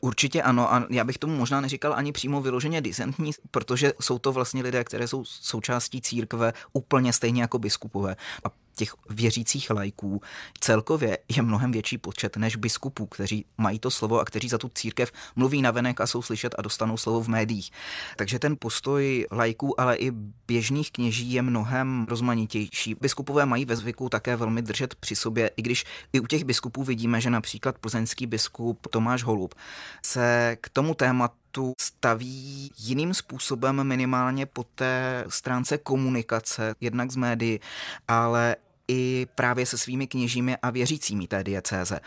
Určitě 0.00 0.42
ano 0.42 0.74
a 0.74 0.86
já 0.90 1.04
bych 1.04 1.18
tomu 1.18 1.36
možná 1.36 1.60
neříkal 1.60 1.94
ani 1.94 2.12
přímo 2.12 2.40
vyloženě 2.40 2.80
disentní, 2.80 3.30
protože 3.50 3.92
jsou 4.00 4.18
to 4.18 4.32
vlastně 4.32 4.62
lidé, 4.62 4.84
které 4.84 5.08
jsou 5.08 5.24
součástí 5.24 6.00
církve 6.00 6.52
úplně 6.72 7.12
stejně 7.12 7.42
jako 7.42 7.58
biskupové. 7.58 8.16
A 8.44 8.48
těch 8.76 8.94
věřících 9.10 9.70
lajků 9.70 10.20
celkově 10.60 11.18
je 11.36 11.42
mnohem 11.42 11.72
větší 11.72 11.98
počet 11.98 12.36
než 12.36 12.56
biskupů, 12.56 13.06
kteří 13.06 13.44
mají 13.58 13.78
to 13.78 13.90
slovo 13.90 14.20
a 14.20 14.24
kteří 14.24 14.48
za 14.48 14.58
tu 14.58 14.70
církev 14.74 15.12
mluví 15.36 15.62
navenek 15.62 16.00
a 16.00 16.06
jsou 16.06 16.22
slyšet 16.22 16.54
a 16.58 16.62
dostanou 16.62 16.96
slovo 16.96 17.22
v 17.22 17.28
médiích. 17.28 17.70
Takže 18.16 18.38
ten 18.38 18.56
postoj 18.58 19.26
lajků, 19.30 19.80
ale 19.80 19.96
i 19.96 20.10
běžných 20.46 20.92
kněží 20.92 21.32
je 21.32 21.42
mnohem 21.42 22.06
rozmanitější. 22.08 22.94
Biskupové 23.00 23.46
mají 23.46 23.64
ve 23.64 23.76
zvyku 23.76 24.08
také 24.08 24.36
velmi 24.36 24.62
držet 24.62 24.94
při 24.94 25.16
sobě, 25.16 25.50
i 25.56 25.62
když 25.62 25.84
i 26.12 26.20
u 26.20 26.26
těch 26.26 26.44
biskupů 26.44 26.84
vidíme, 26.84 27.20
že 27.20 27.30
například 27.30 27.78
plzeňský 27.78 28.26
biskup 28.26 28.86
Tomáš 28.86 29.22
Holub 29.22 29.54
se 30.02 30.56
k 30.60 30.68
tomu 30.68 30.94
tématu 30.94 31.41
staví 31.80 32.70
jiným 32.78 33.14
způsobem 33.14 33.84
minimálně 33.84 34.46
po 34.46 34.64
té 34.64 35.24
stránce 35.28 35.78
komunikace, 35.78 36.74
jednak 36.80 37.10
z 37.10 37.16
médií, 37.16 37.60
ale 38.08 38.56
i 38.88 39.26
právě 39.34 39.66
se 39.66 39.78
svými 39.78 40.06
kněžími 40.06 40.56
a 40.56 40.70
věřícími 40.70 41.28
té 41.28 41.44
diecéze 41.44 42.00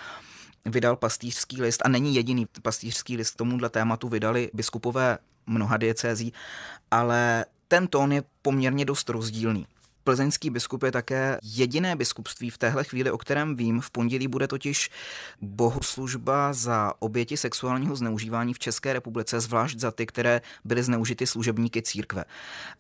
vydal 0.66 0.96
pastýřský 0.96 1.62
list 1.62 1.82
a 1.86 1.90
není 1.90 2.16
jediný 2.16 2.48
pastýřský 2.62 3.18
list 3.18 3.32
k 3.32 3.38
tomuhle 3.38 3.70
tématu 3.70 4.10
vydali 4.10 4.50
biskupové 4.54 5.18
mnoha 5.48 5.78
diecézí, 5.78 6.34
ale 6.92 7.46
ten 7.68 7.88
tón 7.88 8.12
je 8.12 8.24
poměrně 8.42 8.86
dost 8.86 9.10
rozdílný. 9.10 9.68
Plzeňský 10.06 10.50
biskup 10.50 10.84
je 10.84 10.92
také 10.92 11.38
jediné 11.44 11.96
biskupství 11.96 12.50
v 12.50 12.58
téhle 12.58 12.84
chvíli, 12.84 13.12
o 13.12 13.18
kterém 13.18 13.56
vím. 13.56 13.82
V 13.82 13.92
pondělí 13.92 14.28
bude 14.28 14.48
totiž 14.48 14.90
bohoslužba 15.42 16.54
za 16.54 16.94
oběti 17.00 17.38
sexuálního 17.38 17.96
zneužívání 17.96 18.54
v 18.54 18.60
České 18.60 18.94
republice, 18.94 19.40
zvlášť 19.40 19.80
za 19.80 19.92
ty, 19.92 20.06
které 20.06 20.42
byly 20.66 20.84
zneužity 20.84 21.28
služebníky 21.28 21.82
církve. 21.82 22.26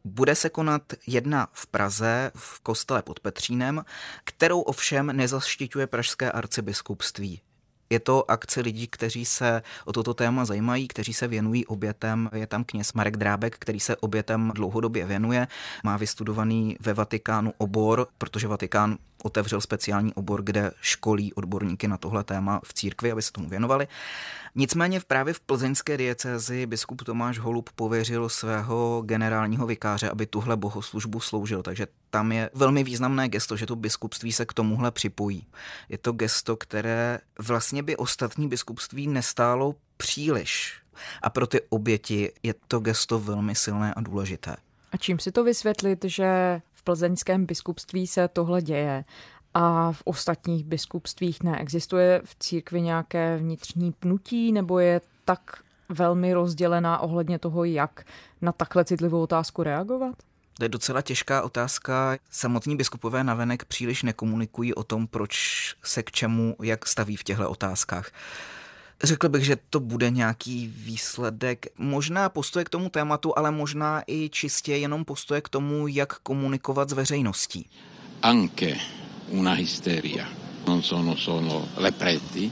Bude 0.03 0.35
se 0.35 0.49
konat 0.49 0.93
jedna 1.07 1.47
v 1.53 1.67
Praze, 1.67 2.31
v 2.35 2.59
kostele 2.59 3.01
pod 3.01 3.19
Petřínem, 3.19 3.85
kterou 4.23 4.61
ovšem 4.61 5.17
nezaštiťuje 5.17 5.87
pražské 5.87 6.31
arcibiskupství. 6.31 7.41
Je 7.89 7.99
to 7.99 8.31
akce 8.31 8.61
lidí, 8.61 8.87
kteří 8.87 9.25
se 9.25 9.61
o 9.85 9.93
toto 9.93 10.13
téma 10.13 10.45
zajímají, 10.45 10.87
kteří 10.87 11.13
se 11.13 11.27
věnují 11.27 11.65
obětem. 11.65 12.29
Je 12.33 12.47
tam 12.47 12.63
kněz 12.63 12.93
Marek 12.93 13.17
Drábek, 13.17 13.55
který 13.59 13.79
se 13.79 13.95
obětem 13.95 14.51
dlouhodobě 14.55 15.05
věnuje. 15.05 15.47
Má 15.83 15.97
vystudovaný 15.97 16.77
ve 16.79 16.93
Vatikánu 16.93 17.53
obor, 17.57 18.07
protože 18.17 18.47
Vatikán 18.47 18.97
otevřel 19.25 19.61
speciální 19.61 20.13
obor, 20.13 20.43
kde 20.43 20.71
školí 20.81 21.33
odborníky 21.33 21.87
na 21.87 21.97
tohle 21.97 22.23
téma 22.23 22.61
v 22.63 22.73
církvi, 22.73 23.11
aby 23.11 23.21
se 23.21 23.31
tomu 23.31 23.49
věnovali. 23.49 23.87
Nicméně 24.55 24.99
právě 25.07 25.33
v 25.33 25.39
plzeňské 25.39 25.97
diecézi 25.97 26.65
biskup 26.65 27.03
Tomáš 27.03 27.39
Holub 27.39 27.69
pověřil 27.75 28.29
svého 28.29 29.01
generálního 29.05 29.65
vikáře, 29.65 30.09
aby 30.09 30.25
tuhle 30.25 30.57
bohoslužbu 30.57 31.19
sloužil, 31.19 31.63
takže 31.63 31.87
tam 32.09 32.31
je 32.31 32.49
velmi 32.53 32.83
významné 32.83 33.29
gesto, 33.29 33.57
že 33.57 33.65
to 33.65 33.75
biskupství 33.75 34.31
se 34.31 34.45
k 34.45 34.53
tomuhle 34.53 34.91
připojí. 34.91 35.47
Je 35.89 35.97
to 35.97 36.11
gesto, 36.11 36.55
které 36.55 37.19
vlastně 37.39 37.83
by 37.83 37.97
ostatní 37.97 38.47
biskupství 38.47 39.07
nestálo 39.07 39.75
příliš. 39.97 40.73
A 41.21 41.29
pro 41.29 41.47
ty 41.47 41.61
oběti 41.69 42.31
je 42.43 42.53
to 42.67 42.79
gesto 42.79 43.19
velmi 43.19 43.55
silné 43.55 43.93
a 43.93 44.01
důležité. 44.01 44.55
A 44.91 44.97
čím 44.97 45.19
si 45.19 45.31
to 45.31 45.43
vysvětlit, 45.43 46.05
že 46.05 46.61
plzeňském 46.85 47.45
biskupství 47.45 48.07
se 48.07 48.27
tohle 48.27 48.61
děje 48.61 49.03
a 49.53 49.91
v 49.91 50.01
ostatních 50.05 50.63
biskupstvích 50.63 51.43
neexistuje 51.43 52.21
v 52.25 52.35
církvi 52.39 52.81
nějaké 52.81 53.37
vnitřní 53.37 53.91
pnutí 53.91 54.51
nebo 54.51 54.79
je 54.79 55.01
tak 55.25 55.57
velmi 55.89 56.33
rozdělená 56.33 56.99
ohledně 56.99 57.39
toho, 57.39 57.63
jak 57.63 58.05
na 58.41 58.51
takhle 58.51 58.85
citlivou 58.85 59.21
otázku 59.21 59.63
reagovat? 59.63 60.15
To 60.57 60.63
je 60.63 60.69
docela 60.69 61.01
těžká 61.01 61.41
otázka. 61.41 62.17
Samotní 62.31 62.75
biskupové 62.75 63.23
navenek 63.23 63.65
příliš 63.65 64.03
nekomunikují 64.03 64.73
o 64.73 64.83
tom, 64.83 65.07
proč 65.07 65.35
se 65.83 66.03
k 66.03 66.11
čemu, 66.11 66.55
jak 66.63 66.87
staví 66.87 67.15
v 67.15 67.23
těchto 67.23 67.49
otázkách. 67.49 68.11
Řekl 69.03 69.29
bych, 69.29 69.45
že 69.45 69.57
to 69.69 69.79
bude 69.79 70.09
nějaký 70.09 70.67
výsledek, 70.67 71.65
možná 71.77 72.29
postoje 72.29 72.65
k 72.65 72.69
tomu 72.69 72.89
tématu, 72.89 73.37
ale 73.37 73.51
možná 73.51 74.03
i 74.07 74.29
čistě 74.29 74.77
jenom 74.77 75.05
postoje 75.05 75.41
k 75.41 75.49
tomu, 75.49 75.87
jak 75.87 76.19
komunikovat 76.19 76.89
s 76.89 76.93
veřejností. 76.93 77.69
Anche 78.21 78.75
una 79.29 79.53
hysteria. 79.53 80.27
Non 80.67 80.81
sono 80.81 81.15
solo 81.15 81.65
le 81.77 81.91
preti, 81.91 82.51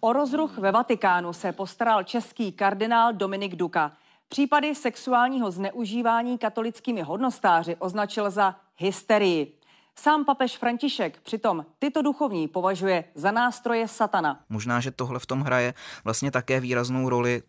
O 0.00 0.12
rozruch 0.12 0.58
ve 0.58 0.72
Vatikánu 0.72 1.32
se 1.32 1.52
postaral 1.52 2.02
český 2.02 2.52
kardinál 2.52 3.12
Dominik 3.12 3.56
Duka. 3.56 3.92
Případy 4.28 4.74
sexuálního 4.74 5.50
zneužívání 5.50 6.38
katolickými 6.38 7.02
hodnostáři 7.02 7.76
označil 7.78 8.30
za 8.30 8.56
hysterii. 8.76 9.57
Sám 10.02 10.24
papež 10.24 10.58
František 10.58 11.20
přitom 11.20 11.66
tyto 11.78 12.02
duchovní 12.02 12.48
považuje 12.48 13.04
za 13.14 13.30
nástroje 13.30 13.88
satana. 13.88 14.40
Možná, 14.48 14.80
že 14.80 14.90
tohle 14.90 15.18
v 15.18 15.26
tom 15.26 15.40
hraje 15.40 15.74
vlastně 16.04 16.30
také 16.30 16.60
výraznou 16.60 17.08
roli 17.08 17.42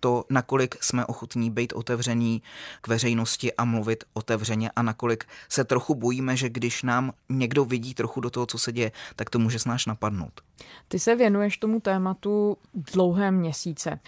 to, 0.00 0.24
nakolik 0.30 0.84
jsme 0.84 1.06
ochotní 1.06 1.50
být 1.50 1.72
otevření 1.72 2.42
k 2.80 2.88
veřejnosti 2.88 3.54
a 3.54 3.64
mluvit 3.64 4.04
otevřeně 4.12 4.70
a 4.76 4.82
nakolik 4.82 5.24
se 5.48 5.64
trochu 5.64 5.94
bojíme, 5.94 6.36
že 6.36 6.48
když 6.48 6.82
nám 6.82 7.12
někdo 7.28 7.64
vidí 7.64 7.94
trochu 7.94 8.20
do 8.20 8.30
toho, 8.30 8.46
co 8.46 8.58
se 8.58 8.72
děje, 8.72 8.92
tak 9.16 9.30
to 9.30 9.38
může 9.38 9.58
s 9.58 9.64
náš 9.64 9.86
napadnout. 9.86 10.40
Ty 10.88 10.98
se 10.98 11.16
věnuješ 11.16 11.58
tomu 11.58 11.80
tématu 11.80 12.56
dlouhé 12.74 13.30
měsíce. 13.30 14.00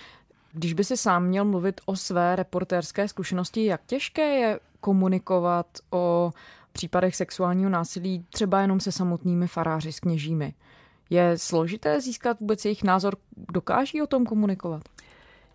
Když 0.53 0.73
by 0.73 0.85
si 0.85 0.97
sám 0.97 1.25
měl 1.25 1.45
mluvit 1.45 1.81
o 1.87 1.97
své 1.97 2.37
reportérské 2.37 3.09
zkušenosti, 3.09 3.65
jak 3.65 3.81
těžké 3.87 4.35
je 4.35 4.61
komunikovat 4.81 5.67
o 5.91 6.33
případech 6.76 7.16
sexuálního 7.16 7.71
násilí 7.71 8.25
třeba 8.30 8.61
jenom 8.61 8.80
se 8.80 8.92
samotnými 8.92 9.47
faráři, 9.49 9.92
s 9.92 10.00
kněžími? 10.00 10.54
Je 11.11 11.38
složité 11.38 12.00
získat 12.00 12.40
vůbec 12.40 12.64
jejich 12.64 12.83
názor? 12.83 13.16
Dokáží 13.52 14.02
o 14.02 14.06
tom 14.06 14.26
komunikovat? 14.26 14.83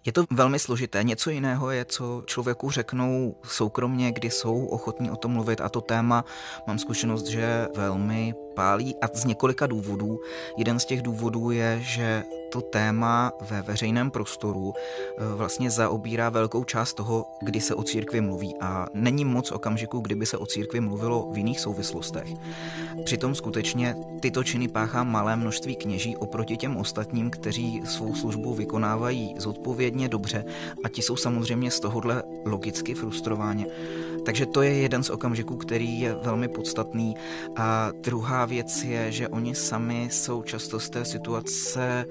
Je 0.06 0.12
to 0.12 0.26
velmi 0.32 0.60
složité. 0.60 1.04
Něco 1.04 1.30
jiného 1.30 1.72
je, 1.72 1.86
co 1.86 2.24
člověku 2.26 2.72
řeknou 2.72 3.36
soukromně, 3.44 4.12
kdy 4.12 4.30
jsou 4.30 4.66
ochotní 4.66 5.12
o 5.12 5.16
tom 5.16 5.32
mluvit 5.32 5.62
a 5.62 5.70
to 5.70 5.82
téma 5.82 6.26
mám 6.68 6.80
zkušenost, 6.80 7.26
že 7.26 7.68
velmi 7.76 8.34
pálí 8.56 8.96
a 9.02 9.08
z 9.14 9.26
několika 9.26 9.68
důvodů. 9.68 10.20
Jeden 10.58 10.80
z 10.80 10.86
těch 10.86 11.02
důvodů 11.02 11.52
je, 11.52 11.80
že 11.82 12.24
to 12.52 12.62
téma 12.62 13.32
ve 13.42 13.62
veřejném 13.62 14.12
prostoru 14.12 14.74
eh, 14.74 15.36
vlastně 15.36 15.72
zaobírá 15.72 16.30
velkou 16.30 16.64
část 16.64 16.94
toho, 16.94 17.26
kdy 17.42 17.62
se 17.62 17.76
o 17.76 17.84
církvi 17.84 18.22
mluví 18.22 18.56
a 18.62 18.88
není 18.94 19.26
moc 19.26 19.52
okamžiku, 19.52 20.00
kdyby 20.00 20.26
se 20.26 20.38
o 20.38 20.46
církvi 20.46 20.80
mluvilo 20.80 21.32
v 21.32 21.38
jiných 21.38 21.60
souvislostech. 21.60 22.28
Přitom 23.04 23.36
skutečně 23.36 23.96
tyto 24.20 24.44
činy 24.44 24.68
páchá 24.68 25.04
malé 25.04 25.36
množství 25.36 25.76
kněží 25.76 26.18
oproti 26.18 26.58
těm 26.58 26.78
ostatním, 26.78 27.30
kteří 27.30 27.82
svou 27.86 28.16
službu 28.16 28.54
vykonávají 28.54 29.36
zodpovědně 29.38 30.10
dobře 30.10 30.46
a 30.84 30.90
ti 30.90 31.02
jsou 31.02 31.16
samozřejmě 31.16 31.72
z 31.72 31.80
tohohle 31.80 32.24
logicky 32.46 32.94
frustrováni. 32.94 33.66
Takže 34.26 34.46
to 34.46 34.62
je 34.62 34.74
jeden 34.74 35.04
z 35.04 35.10
okamžiků, 35.10 35.56
který 35.56 36.00
je 36.00 36.14
velmi 36.14 36.48
podstatný. 36.48 37.16
A 37.56 37.92
druhá 38.02 38.41
věc 38.46 38.84
je, 38.84 39.12
že 39.12 39.28
oni 39.28 39.56
sami 39.56 40.08
jsou 40.12 40.42
často 40.42 40.80
z 40.80 40.90
té 40.90 41.06
situace 41.06 42.06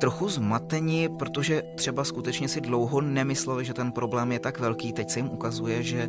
trochu 0.00 0.28
zmateni, 0.28 1.08
protože 1.08 1.62
třeba 1.74 2.04
skutečně 2.04 2.48
si 2.48 2.60
dlouho 2.60 3.00
nemysleli, 3.00 3.64
že 3.64 3.74
ten 3.74 3.92
problém 3.92 4.32
je 4.32 4.38
tak 4.38 4.60
velký. 4.60 4.92
Teď 4.92 5.10
se 5.10 5.18
jim 5.18 5.30
ukazuje, 5.30 5.82
že 5.82 6.08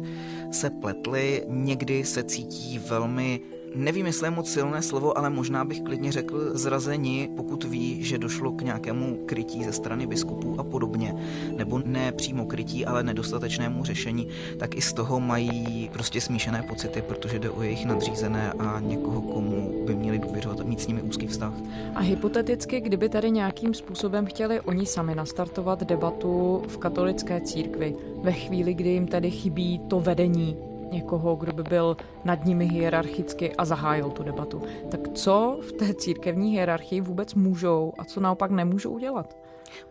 se 0.51 0.69
pletli, 0.69 1.43
někdy 1.47 2.03
se 2.03 2.23
cítí 2.23 2.79
velmi 2.79 3.39
Nevím, 3.75 4.05
jestli 4.05 4.27
je 4.27 4.31
moc 4.31 4.49
silné 4.49 4.81
slovo, 4.81 5.17
ale 5.17 5.29
možná 5.29 5.65
bych 5.65 5.81
klidně 5.81 6.11
řekl 6.11 6.57
zrazení, 6.57 7.29
pokud 7.35 7.63
ví, 7.63 8.03
že 8.03 8.17
došlo 8.17 8.51
k 8.51 8.61
nějakému 8.61 9.19
krytí 9.25 9.63
ze 9.63 9.73
strany 9.73 10.07
biskupů 10.07 10.59
a 10.59 10.63
podobně, 10.63 11.15
nebo 11.57 11.81
ne 11.85 12.11
přímo 12.11 12.45
krytí, 12.45 12.85
ale 12.85 13.03
nedostatečnému 13.03 13.83
řešení, 13.83 14.27
tak 14.59 14.75
i 14.75 14.81
z 14.81 14.93
toho 14.93 15.19
mají 15.19 15.89
prostě 15.93 16.21
smíšené 16.21 16.63
pocity, 16.63 17.01
protože 17.01 17.39
jde 17.39 17.49
o 17.49 17.61
jejich 17.61 17.85
nadřízené 17.85 18.53
a 18.59 18.79
někoho, 18.79 19.21
komu 19.21 19.83
by 19.85 19.95
měli 19.95 20.19
důvěřovat 20.19 20.59
a 20.59 20.63
mít 20.63 20.81
s 20.81 20.87
nimi 20.87 21.01
úzký 21.01 21.27
vztah. 21.27 21.53
A 21.95 21.99
hypoteticky, 21.99 22.81
kdyby 22.81 23.09
tady 23.09 23.31
nějakým 23.31 23.73
způsobem 23.73 24.25
chtěli 24.25 24.61
oni 24.61 24.85
sami 24.85 25.15
nastartovat 25.15 25.83
debatu 25.83 26.63
v 26.67 26.77
katolické 26.77 27.41
církvi, 27.41 27.95
ve 28.23 28.31
chvíli, 28.31 28.73
kdy 28.73 28.89
jim 28.89 29.07
tedy 29.07 29.31
chybí 29.31 29.79
to 29.79 29.99
vedení 29.99 30.57
někoho, 30.91 31.35
kdo 31.35 31.53
by 31.53 31.63
byl 31.63 31.97
nad 32.23 32.45
nimi 32.45 32.65
hierarchicky 32.65 33.55
a 33.55 33.65
zahájil 33.65 34.09
tu 34.09 34.23
debatu. 34.23 34.61
Tak 34.91 34.99
co 35.13 35.59
v 35.61 35.71
té 35.71 35.93
církevní 35.93 36.51
hierarchii 36.51 37.01
vůbec 37.01 37.33
můžou 37.33 37.93
a 37.97 38.05
co 38.05 38.19
naopak 38.19 38.51
nemůžou 38.51 38.99
dělat? 38.99 39.37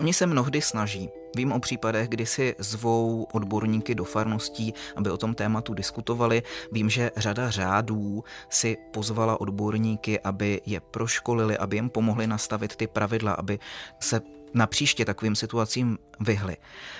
Oni 0.00 0.12
se 0.12 0.26
mnohdy 0.26 0.62
snaží. 0.62 1.10
Vím 1.36 1.52
o 1.52 1.60
případech, 1.60 2.08
kdy 2.08 2.26
si 2.26 2.54
zvou 2.58 3.26
odborníky 3.32 3.94
do 3.94 4.04
farností, 4.04 4.74
aby 4.96 5.10
o 5.10 5.16
tom 5.16 5.34
tématu 5.34 5.74
diskutovali. 5.74 6.42
Vím, 6.72 6.90
že 6.90 7.10
řada 7.16 7.50
řádů 7.50 8.24
si 8.48 8.76
pozvala 8.90 9.40
odborníky, 9.40 10.20
aby 10.20 10.60
je 10.66 10.80
proškolili, 10.80 11.58
aby 11.58 11.76
jim 11.76 11.90
pomohli 11.90 12.26
nastavit 12.26 12.76
ty 12.76 12.86
pravidla, 12.86 13.32
aby 13.32 13.58
se 13.98 14.20
na 14.54 14.66
příště 14.66 15.04
takovým 15.04 15.36
situacím 15.36 15.98
vyhly. 16.20 16.56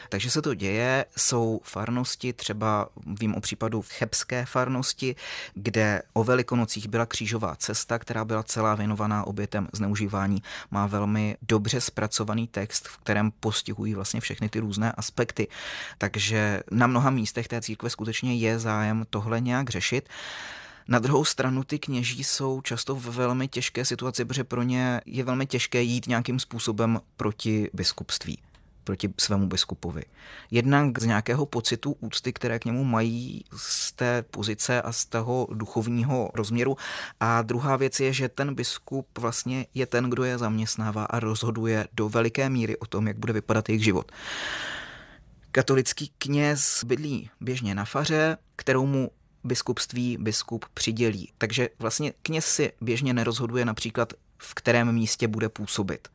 Takže 0.09 0.31
se 0.31 0.43
to 0.43 0.55
děje, 0.55 1.05
jsou 1.17 1.61
farnosti, 1.65 2.33
třeba 2.33 2.89
vím 3.07 3.35
o 3.35 3.41
případu 3.41 3.83
chebské 3.89 4.45
farnosti, 4.47 5.17
kde 5.55 6.03
o 6.13 6.25
velikonocích 6.25 6.89
byla 6.89 7.07
křížová 7.07 7.57
cesta, 7.57 7.99
která 7.99 8.25
byla 8.25 8.43
celá 8.43 8.75
věnovaná 8.75 9.27
obětem 9.27 9.69
zneužívání. 9.73 10.43
Má 10.71 10.87
velmi 10.87 11.37
dobře 11.43 11.81
zpracovaný 11.81 12.49
text, 12.49 12.89
v 12.89 12.99
kterém 12.99 13.31
postihují 13.41 13.95
vlastně 13.95 14.21
všechny 14.21 14.49
ty 14.49 14.61
různé 14.61 14.93
aspekty. 14.93 15.49
Takže 15.99 16.61
na 16.71 16.87
mnoha 16.87 17.11
místech 17.11 17.49
té 17.49 17.61
církve 17.61 17.91
skutečně 17.91 18.37
je 18.37 18.59
zájem 18.59 19.07
tohle 19.11 19.41
nějak 19.41 19.71
řešit. 19.71 20.09
Na 20.91 20.99
druhou 20.99 21.25
stranu 21.25 21.65
ty 21.65 21.79
kněží 21.79 22.25
jsou 22.25 22.61
často 22.61 22.95
v 22.95 23.07
velmi 23.07 23.49
těžké 23.49 23.85
situaci, 23.85 24.25
protože 24.25 24.45
pro 24.45 24.63
ně 24.63 25.01
je 25.07 25.25
velmi 25.25 25.47
těžké 25.47 25.83
jít 25.83 26.07
nějakým 26.07 26.41
způsobem 26.41 27.01
proti 27.17 27.71
biskupství 27.73 28.39
proti 28.85 29.15
svému 29.19 29.47
biskupovi. 29.47 30.03
Jednak 30.51 30.99
z 30.99 31.05
nějakého 31.05 31.47
pocitu 31.47 31.97
úcty, 32.01 32.33
které 32.33 32.59
k 32.59 32.65
němu 32.65 32.85
mají 32.85 33.45
z 33.57 33.93
té 33.93 34.23
pozice 34.23 34.83
a 34.83 34.93
z 34.93 35.05
toho 35.05 35.49
duchovního 35.53 36.31
rozměru. 36.35 36.77
A 37.21 37.43
druhá 37.43 37.77
věc 37.77 38.01
je, 38.01 38.13
že 38.13 38.29
ten 38.29 38.55
biskup 38.55 39.19
vlastně 39.19 39.67
je 39.75 39.87
ten, 39.87 40.11
kdo 40.11 40.25
je 40.25 40.39
zaměstnává 40.39 41.05
a 41.05 41.21
rozhoduje 41.21 41.89
do 41.93 42.09
veliké 42.09 42.51
míry 42.51 42.79
o 42.79 42.87
tom, 42.87 43.07
jak 43.07 43.19
bude 43.19 43.33
vypadat 43.33 43.69
jejich 43.69 43.85
život. 43.85 44.13
Katolický 45.53 46.13
kněz 46.19 46.85
bydlí 46.85 47.31
běžně 47.41 47.75
na 47.75 47.85
faře, 47.85 48.37
kterou 48.57 48.87
mu 48.87 49.11
biskupství 49.45 50.17
biskup 50.21 50.65
přidělí. 50.75 51.33
Takže 51.39 51.69
vlastně 51.79 52.13
kněz 52.23 52.47
si 52.47 52.73
běžně 52.81 53.15
nerozhoduje 53.15 53.65
například, 53.65 54.13
v 54.39 54.55
kterém 54.55 54.93
místě 54.93 55.29
bude 55.29 55.49
působit. 55.49 56.09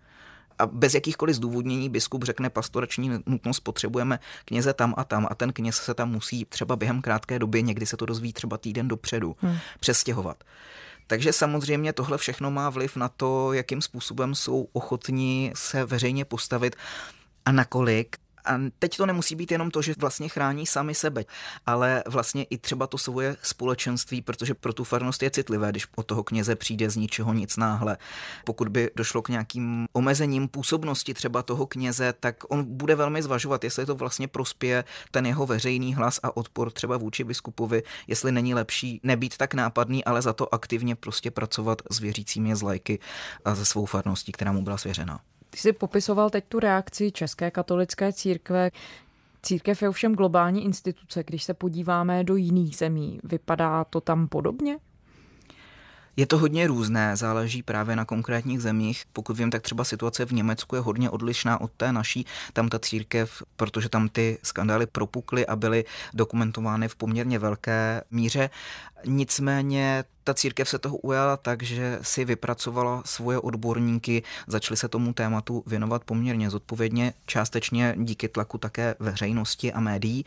A 0.60 0.66
bez 0.66 0.94
jakýchkoliv 0.94 1.36
zdůvodnění 1.36 1.90
biskup 1.90 2.24
řekne 2.24 2.50
pastorační 2.50 3.12
nutnost 3.26 3.60
potřebujeme 3.60 4.20
kněze 4.46 4.74
tam 4.74 4.94
a 4.98 5.04
tam 5.04 5.28
a 5.30 5.36
ten 5.36 5.54
kněz 5.54 5.76
se 5.76 5.94
tam 5.94 6.12
musí 6.12 6.46
třeba 6.46 6.76
během 6.76 7.02
krátké 7.02 7.40
doby, 7.40 7.64
někdy 7.64 7.86
se 7.86 7.98
to 7.98 8.06
dozví 8.06 8.34
třeba 8.34 8.58
týden 8.58 8.88
dopředu, 8.88 9.36
hmm. 9.40 9.58
přestěhovat. 9.80 10.44
Takže 11.08 11.34
samozřejmě 11.34 11.94
tohle 11.94 12.18
všechno 12.18 12.52
má 12.52 12.70
vliv 12.70 12.96
na 12.96 13.10
to, 13.10 13.54
jakým 13.54 13.82
způsobem 13.82 14.36
jsou 14.36 14.68
ochotní 14.74 15.52
se 15.56 15.86
veřejně 15.86 16.26
postavit 16.26 16.76
a 17.46 17.52
nakolik 17.52 18.18
A 18.46 18.60
teď 18.80 18.98
to 18.98 19.06
nemusí 19.06 19.36
být 19.36 19.52
jenom 19.52 19.72
to, 19.72 19.82
že 19.82 19.94
vlastně 19.98 20.30
chrání 20.30 20.66
sami 20.66 20.96
sebe, 20.96 21.26
ale 21.66 22.04
vlastně 22.08 22.44
i 22.44 22.58
třeba 22.58 22.88
to 22.88 22.98
svoje 22.98 23.36
společenství, 23.42 24.22
protože 24.22 24.54
pro 24.54 24.74
tu 24.74 24.84
farnost 24.84 25.24
je 25.24 25.32
citlivé, 25.32 25.70
když 25.70 25.88
o 25.96 26.04
toho 26.04 26.24
kněze 26.24 26.56
přijde 26.56 26.90
z 26.90 26.96
ničeho 26.96 27.34
nic 27.34 27.58
náhle. 27.58 27.98
Pokud 28.46 28.68
by 28.68 28.92
došlo 28.96 29.22
k 29.22 29.30
nějakým 29.30 29.86
omezením 29.94 30.48
působnosti 30.48 31.14
třeba 31.14 31.44
toho 31.44 31.66
kněze, 31.66 32.14
tak 32.20 32.44
on 32.50 32.64
bude 32.78 32.96
velmi 32.96 33.24
zvažovat, 33.24 33.64
jestli 33.64 33.86
to 33.86 33.96
vlastně 33.96 34.28
prospěje 34.28 34.84
ten 35.12 35.26
jeho 35.26 35.46
veřejný 35.46 35.96
hlas 35.96 36.20
a 36.24 36.38
odpor 36.38 36.72
třeba 36.72 36.98
vůči 36.98 37.24
biskupovi, 37.24 37.84
jestli 38.08 38.32
není 38.32 38.54
lepší 38.54 39.00
nebýt 39.04 39.38
tak 39.38 39.54
nápadný, 39.54 40.06
ale 40.06 40.22
za 40.22 40.34
to 40.34 40.54
aktivně 40.54 40.96
prostě 40.96 41.32
pracovat 41.32 41.82
s 41.92 42.00
věřícími 42.00 42.56
z 42.56 42.62
lajky 42.62 43.00
a 43.46 43.56
se 43.56 43.66
svou 43.66 43.86
farností, 43.86 44.32
která 44.32 44.52
mu 44.52 44.62
byla 44.62 44.78
svěřena. 44.78 45.20
Ty 45.56 45.62
jsi 45.62 45.74
popisoval 45.74 46.30
teď 46.30 46.46
tu 46.48 46.60
reakci 46.60 47.12
České 47.12 47.52
katolické 47.52 48.14
církve. 48.14 48.72
Církev 49.42 49.82
je 49.82 49.90
ovšem 49.90 50.16
globální 50.16 50.66
instituce. 50.66 51.24
Když 51.24 51.44
se 51.44 51.54
podíváme 51.54 52.24
do 52.24 52.36
jiných 52.36 52.76
zemí, 52.76 53.20
vypadá 53.24 53.84
to 53.84 54.02
tam 54.02 54.28
podobně? 54.28 54.78
Je 56.18 56.26
to 56.26 56.38
hodně 56.38 56.68
různé, 56.68 57.18
záleží 57.18 57.64
právě 57.64 57.96
na 57.96 58.06
konkrétních 58.06 58.62
zemích. 58.62 59.04
Pokud 59.14 59.38
vím, 59.38 59.52
tak 59.52 59.62
třeba 59.62 59.84
situace 59.84 60.26
v 60.26 60.32
Německu 60.32 60.76
je 60.76 60.82
hodně 60.82 61.10
odlišná 61.10 61.62
od 61.62 61.72
té 61.72 61.92
naší. 61.92 62.26
Tam 62.54 62.70
ta 62.70 62.80
církev, 62.80 63.44
protože 63.56 63.90
tam 63.90 64.10
ty 64.10 64.38
skandály 64.44 64.86
propukly 64.86 65.48
a 65.48 65.56
byly 65.56 65.86
dokumentovány 66.14 66.88
v 66.88 66.96
poměrně 66.96 67.40
velké 67.40 68.02
míře. 68.12 68.50
Nicméně 69.06 70.04
ta 70.26 70.34
církev 70.34 70.70
se 70.70 70.80
toho 70.80 70.98
ujala 70.98 71.38
tak, 71.38 71.64
že 71.64 72.00
si 72.02 72.26
vypracovala 72.26 73.02
svoje 73.06 73.40
odborníky, 73.40 74.24
začali 74.48 74.78
se 74.78 74.88
tomu 74.88 75.14
tématu 75.14 75.64
věnovat 75.68 76.04
poměrně 76.04 76.50
zodpovědně, 76.50 77.14
částečně 77.26 77.96
díky 77.98 78.28
tlaku 78.28 78.58
také 78.58 78.96
veřejnosti 79.00 79.74
a 79.74 79.80
médií. 79.80 80.26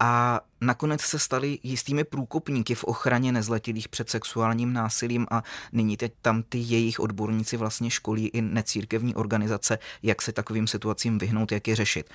A 0.00 0.40
nakonec 0.60 1.00
se 1.00 1.18
stali 1.18 1.58
jistými 1.62 2.04
průkopníky 2.04 2.74
v 2.74 2.84
ochraně 2.84 3.32
nezletilých 3.32 3.88
před 3.88 4.10
sexuálním 4.10 4.72
násilím 4.72 5.26
a 5.30 5.42
nyní 5.72 5.96
teď 5.96 6.12
tam 6.22 6.42
ty 6.42 6.58
jejich 6.58 7.00
odborníci 7.00 7.56
vlastně 7.56 7.90
školí 7.90 8.26
i 8.28 8.42
necírkevní 8.42 9.14
organizace, 9.14 9.78
jak 10.02 10.22
se 10.22 10.32
takovým 10.32 10.66
situacím 10.66 11.18
vyhnout, 11.18 11.52
jak 11.52 11.68
je 11.68 11.76
řešit. 11.76 12.10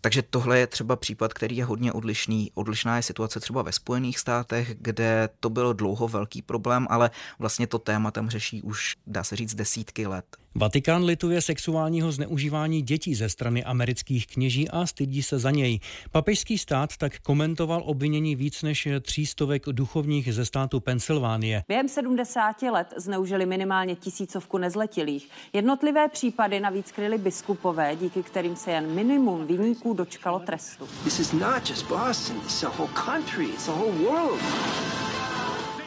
Takže 0.00 0.22
tohle 0.22 0.58
je 0.58 0.66
třeba 0.66 0.96
případ, 0.96 1.34
který 1.34 1.56
je 1.56 1.64
hodně 1.64 1.92
odlišný. 1.92 2.50
Odlišná 2.54 2.96
je 2.96 3.02
situace 3.02 3.40
třeba 3.40 3.62
ve 3.62 3.72
Spojených 3.72 4.18
státech, 4.18 4.74
kde 4.78 5.28
to 5.40 5.50
byl 5.50 5.74
dlouho 5.74 6.08
velký 6.08 6.42
problém, 6.42 6.86
ale 6.90 7.10
vlastně 7.38 7.66
to 7.66 7.78
téma 7.78 8.10
tam 8.10 8.30
řeší 8.30 8.62
už, 8.62 8.96
dá 9.06 9.24
se 9.24 9.36
říct, 9.36 9.54
desítky 9.54 10.06
let. 10.06 10.39
Vatikán 10.54 11.04
lituje 11.04 11.40
sexuálního 11.40 12.12
zneužívání 12.12 12.82
dětí 12.82 13.14
ze 13.14 13.28
strany 13.28 13.64
amerických 13.64 14.26
kněží 14.26 14.68
a 14.68 14.86
stydí 14.86 15.22
se 15.22 15.38
za 15.38 15.50
něj. 15.50 15.80
Papežský 16.10 16.58
stát 16.58 16.96
tak 16.96 17.18
komentoval 17.18 17.82
obvinění 17.84 18.36
víc 18.36 18.62
než 18.62 18.88
třístovek 19.00 19.62
duchovních 19.66 20.34
ze 20.34 20.44
státu 20.44 20.80
Pensylvánie. 20.80 21.62
Během 21.68 21.88
70 21.88 22.62
let 22.62 22.94
zneužili 22.96 23.46
minimálně 23.46 23.96
tisícovku 23.96 24.58
nezletilých. 24.58 25.28
Jednotlivé 25.52 26.08
případy 26.08 26.60
navíc 26.60 26.92
kryly 26.92 27.18
biskupové, 27.18 27.96
díky 27.96 28.22
kterým 28.22 28.56
se 28.56 28.70
jen 28.70 28.94
minimum 28.94 29.46
viníků 29.46 29.94
dočkalo 29.94 30.38
trestu. 30.38 30.88
This 31.04 31.20
is 31.20 31.32
not 31.32 31.70
just 31.70 31.88
Boston, 31.88 32.36
it's 32.36 32.62
a 32.62 32.68
whole 32.68 32.90
country, 33.06 33.44
it's 33.44 33.68
a 33.68 33.72
whole 33.72 33.92
world. 33.92 34.40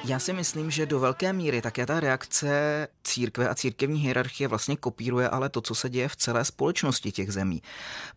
Já 0.05 0.19
si 0.19 0.33
myslím, 0.33 0.71
že 0.71 0.85
do 0.85 0.99
velké 0.99 1.33
míry 1.33 1.61
také 1.61 1.85
ta 1.85 1.99
reakce 1.99 2.87
církve 3.03 3.49
a 3.49 3.55
církevní 3.55 3.99
hierarchie 3.99 4.47
vlastně 4.47 4.77
kopíruje 4.77 5.29
ale 5.29 5.49
to, 5.49 5.61
co 5.61 5.75
se 5.75 5.89
děje 5.89 6.07
v 6.07 6.15
celé 6.15 6.45
společnosti 6.45 7.11
těch 7.11 7.31
zemí. 7.31 7.61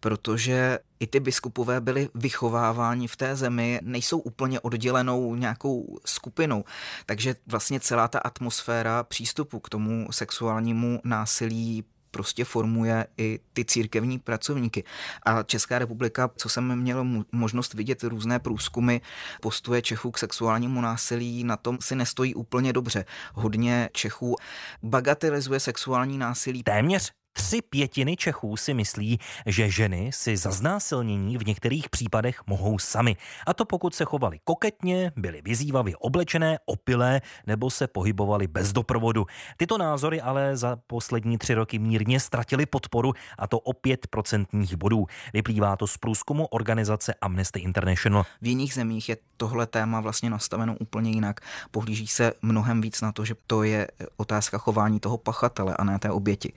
Protože 0.00 0.78
i 1.00 1.06
ty 1.06 1.20
biskupové 1.20 1.80
byli 1.80 2.08
vychováváni 2.14 3.08
v 3.08 3.16
té 3.16 3.36
zemi, 3.36 3.80
nejsou 3.82 4.18
úplně 4.18 4.60
oddělenou 4.60 5.34
nějakou 5.34 5.98
skupinou. 6.04 6.64
Takže 7.06 7.34
vlastně 7.46 7.80
celá 7.80 8.08
ta 8.08 8.18
atmosféra 8.18 9.02
přístupu 9.02 9.60
k 9.60 9.68
tomu 9.68 10.08
sexuálnímu 10.12 11.00
násilí 11.04 11.84
prostě 12.10 12.44
formuje 12.44 13.06
i 13.18 13.40
ty 13.52 13.64
církevní 13.64 14.18
pracovníky. 14.18 14.84
A 15.22 15.42
Česká 15.42 15.78
republika, 15.78 16.30
co 16.36 16.48
jsem 16.48 16.76
měl 16.76 17.04
možnost 17.32 17.74
vidět 17.74 18.04
různé 18.04 18.38
průzkumy, 18.38 18.98
postuje 19.40 19.82
Čechů 19.82 20.10
k 20.10 20.18
sexuálnímu 20.18 20.80
násilí, 20.80 21.44
na 21.44 21.56
tom 21.56 21.78
si 21.80 21.96
nestojí 21.96 22.34
úplně 22.34 22.72
dobře. 22.72 23.04
Hodně 23.34 23.90
Čechů 23.92 24.36
bagatelizuje 24.82 25.60
sexuální 25.60 26.18
násilí. 26.18 26.62
Téměř 26.62 27.12
Tři 27.36 27.62
pětiny 27.62 28.16
Čechů 28.16 28.56
si 28.56 28.74
myslí, 28.74 29.18
že 29.46 29.70
ženy 29.70 30.10
si 30.12 30.36
za 30.36 30.50
znásilnění 30.50 31.38
v 31.38 31.46
některých 31.46 31.88
případech 31.88 32.40
mohou 32.46 32.78
sami. 32.78 33.16
A 33.46 33.54
to 33.54 33.64
pokud 33.64 33.94
se 33.94 34.04
chovali 34.04 34.40
koketně, 34.44 35.12
byly 35.16 35.42
vyzývavě 35.42 35.96
oblečené, 35.96 36.58
opilé 36.66 37.20
nebo 37.46 37.70
se 37.70 37.86
pohybovali 37.86 38.46
bez 38.46 38.72
doprovodu. 38.72 39.26
Tyto 39.56 39.78
názory 39.78 40.20
ale 40.20 40.56
za 40.56 40.76
poslední 40.86 41.38
tři 41.38 41.54
roky 41.54 41.78
mírně 41.78 42.20
ztratily 42.20 42.66
podporu 42.66 43.12
a 43.38 43.46
to 43.46 43.58
o 43.58 43.72
pět 43.72 44.06
procentních 44.06 44.76
bodů. 44.76 45.06
Vyplývá 45.32 45.76
to 45.76 45.86
z 45.86 45.96
průzkumu 45.96 46.46
organizace 46.46 47.14
Amnesty 47.20 47.60
International. 47.60 48.24
V 48.42 48.46
jiných 48.46 48.74
zemích 48.74 49.08
je 49.08 49.16
tohle 49.36 49.66
téma 49.66 50.00
vlastně 50.00 50.30
nastaveno 50.30 50.76
úplně 50.80 51.10
jinak. 51.10 51.40
Pohlíží 51.70 52.06
se 52.06 52.32
mnohem 52.42 52.80
víc 52.80 53.00
na 53.00 53.12
to, 53.12 53.24
že 53.24 53.34
to 53.46 53.62
je 53.62 53.88
otázka 54.16 54.58
chování 54.58 55.00
toho 55.00 55.18
pachatele 55.18 55.76
a 55.76 55.84
ne 55.84 55.98
té 55.98 56.10
oběti. 56.10 56.52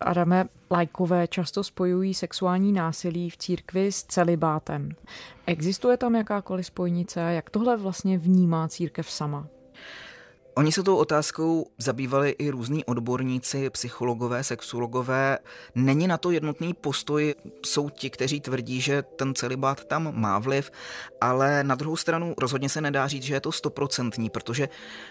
Adame, 0.00 0.48
lajkové 0.70 1.28
často 1.28 1.64
spojují 1.64 2.14
sexuální 2.14 2.72
násilí 2.72 3.30
v 3.30 3.36
církvi 3.36 3.92
s 3.92 4.02
celibátem. 4.02 4.88
Existuje 5.46 5.96
tam 5.96 6.14
jakákoliv 6.14 6.66
spojnice? 6.66 7.20
Jak 7.20 7.50
tohle 7.50 7.76
vlastně 7.76 8.18
vnímá 8.18 8.68
církev 8.68 9.10
sama? 9.10 9.46
Oni 10.54 10.72
se 10.72 10.82
tou 10.82 10.96
otázkou 10.96 11.66
zabývali 11.78 12.30
i 12.30 12.50
různí 12.50 12.84
odborníci, 12.84 13.70
psychologové, 13.70 14.44
sexuologové. 14.44 15.38
Není 15.74 16.06
na 16.06 16.18
to 16.18 16.30
jednotný 16.30 16.74
postoj, 16.74 17.34
jsou 17.66 17.88
ti, 17.90 18.10
kteří 18.10 18.40
tvrdí, 18.40 18.80
že 18.80 19.02
ten 19.02 19.34
celibát 19.34 19.84
tam 19.84 20.20
má 20.20 20.38
vliv, 20.38 20.70
ale 21.20 21.64
na 21.64 21.74
druhou 21.74 21.96
stranu 21.96 22.34
rozhodně 22.38 22.68
se 22.68 22.80
nedá 22.80 23.08
říct, 23.08 23.22
že 23.22 23.34
je 23.34 23.40
to 23.40 23.52
stoprocentní, 23.52 24.30
protože 24.30 24.68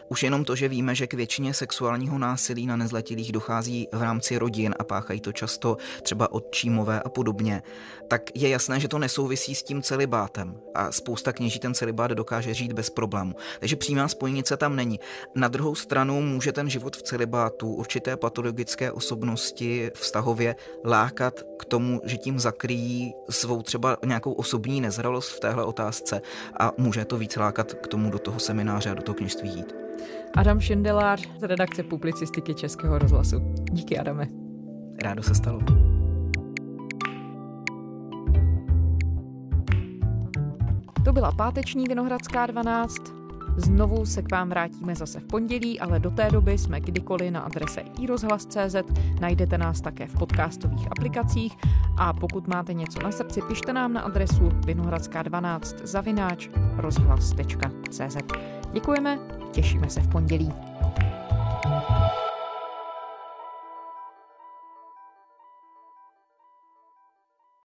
už 0.09 0.23
jenom 0.23 0.45
to, 0.45 0.55
že 0.55 0.67
víme, 0.67 0.95
že 0.95 1.07
k 1.07 1.13
většině 1.13 1.53
sexuálního 1.53 2.17
násilí 2.17 2.65
na 2.65 2.75
nezletilých 2.75 3.31
dochází 3.31 3.87
v 3.93 4.01
rámci 4.01 4.37
rodin 4.37 4.75
a 4.79 4.83
páchají 4.83 5.21
to 5.21 5.31
často 5.31 5.77
třeba 6.01 6.31
odčímové 6.31 7.01
a 7.01 7.09
podobně, 7.09 7.63
tak 8.07 8.21
je 8.35 8.49
jasné, 8.49 8.79
že 8.79 8.87
to 8.87 8.99
nesouvisí 8.99 9.55
s 9.55 9.63
tím 9.63 9.81
celibátem 9.81 10.59
a 10.75 10.91
spousta 10.91 11.33
kněží 11.33 11.59
ten 11.59 11.73
celibát 11.73 12.11
dokáže 12.11 12.53
žít 12.53 12.73
bez 12.73 12.89
problému. 12.89 13.35
Takže 13.59 13.75
přímá 13.75 14.07
spojnice 14.07 14.57
tam 14.57 14.75
není. 14.75 14.99
Na 15.35 15.47
druhou 15.47 15.75
stranu 15.75 16.21
může 16.21 16.51
ten 16.51 16.69
život 16.69 16.97
v 16.97 17.01
celibátu 17.01 17.73
určité 17.73 18.17
patologické 18.17 18.91
osobnosti 18.91 19.91
vztahově 19.95 20.55
lákat 20.85 21.43
k 21.59 21.65
tomu, 21.65 22.01
že 22.03 22.17
tím 22.17 22.39
zakryjí 22.39 23.13
svou 23.29 23.61
třeba 23.61 23.97
nějakou 24.05 24.31
osobní 24.31 24.81
nezralost 24.81 25.31
v 25.31 25.39
téhle 25.39 25.63
otázce 25.63 26.21
a 26.59 26.71
může 26.77 27.05
to 27.05 27.17
víc 27.17 27.35
lákat 27.35 27.73
k 27.73 27.87
tomu 27.87 28.11
do 28.11 28.19
toho 28.19 28.39
semináře 28.39 28.89
a 28.89 28.93
do 28.93 29.01
toho 29.01 29.15
kněžství 29.15 29.49
jít. 29.49 29.75
Adam 30.35 30.59
Šindelář 30.59 31.29
z 31.39 31.43
redakce 31.43 31.83
publicistiky 31.83 32.55
Českého 32.55 32.97
rozhlasu. 32.97 33.39
Díky, 33.71 33.97
Adame. 33.97 34.27
Rádo 35.03 35.23
se 35.23 35.35
stalo. 35.35 35.59
To 41.05 41.13
byla 41.13 41.31
páteční 41.31 41.85
Vinohradská 41.87 42.45
12. 42.45 43.18
Znovu 43.59 44.05
se 44.05 44.21
k 44.21 44.31
vám 44.31 44.49
vrátíme 44.49 44.95
zase 44.95 45.19
v 45.19 45.23
pondělí, 45.23 45.79
ale 45.79 45.99
do 45.99 46.11
té 46.11 46.31
doby 46.31 46.57
jsme 46.57 46.79
kdykoliv 46.79 47.31
na 47.31 47.39
adrese 47.39 47.81
iRozhlas.cz, 48.01 48.75
najdete 49.19 49.57
nás 49.57 49.81
také 49.81 50.07
v 50.07 50.13
podcastových 50.13 50.87
aplikacích 50.91 51.57
a 51.97 52.13
pokud 52.13 52.47
máte 52.47 52.73
něco 52.73 52.99
na 53.03 53.11
srdci, 53.11 53.41
pište 53.47 53.73
nám 53.73 53.93
na 53.93 54.01
adresu 54.01 54.49
vinohradská12 54.49 55.61
zavináč 55.83 56.49
rozhlas.cz. 56.77 58.17
Děkujeme, 58.73 59.19
těšíme 59.51 59.89
se 59.89 60.01
v 60.01 60.07
pondělí. 60.07 60.53
thank 61.69 61.89
you 61.89 62.28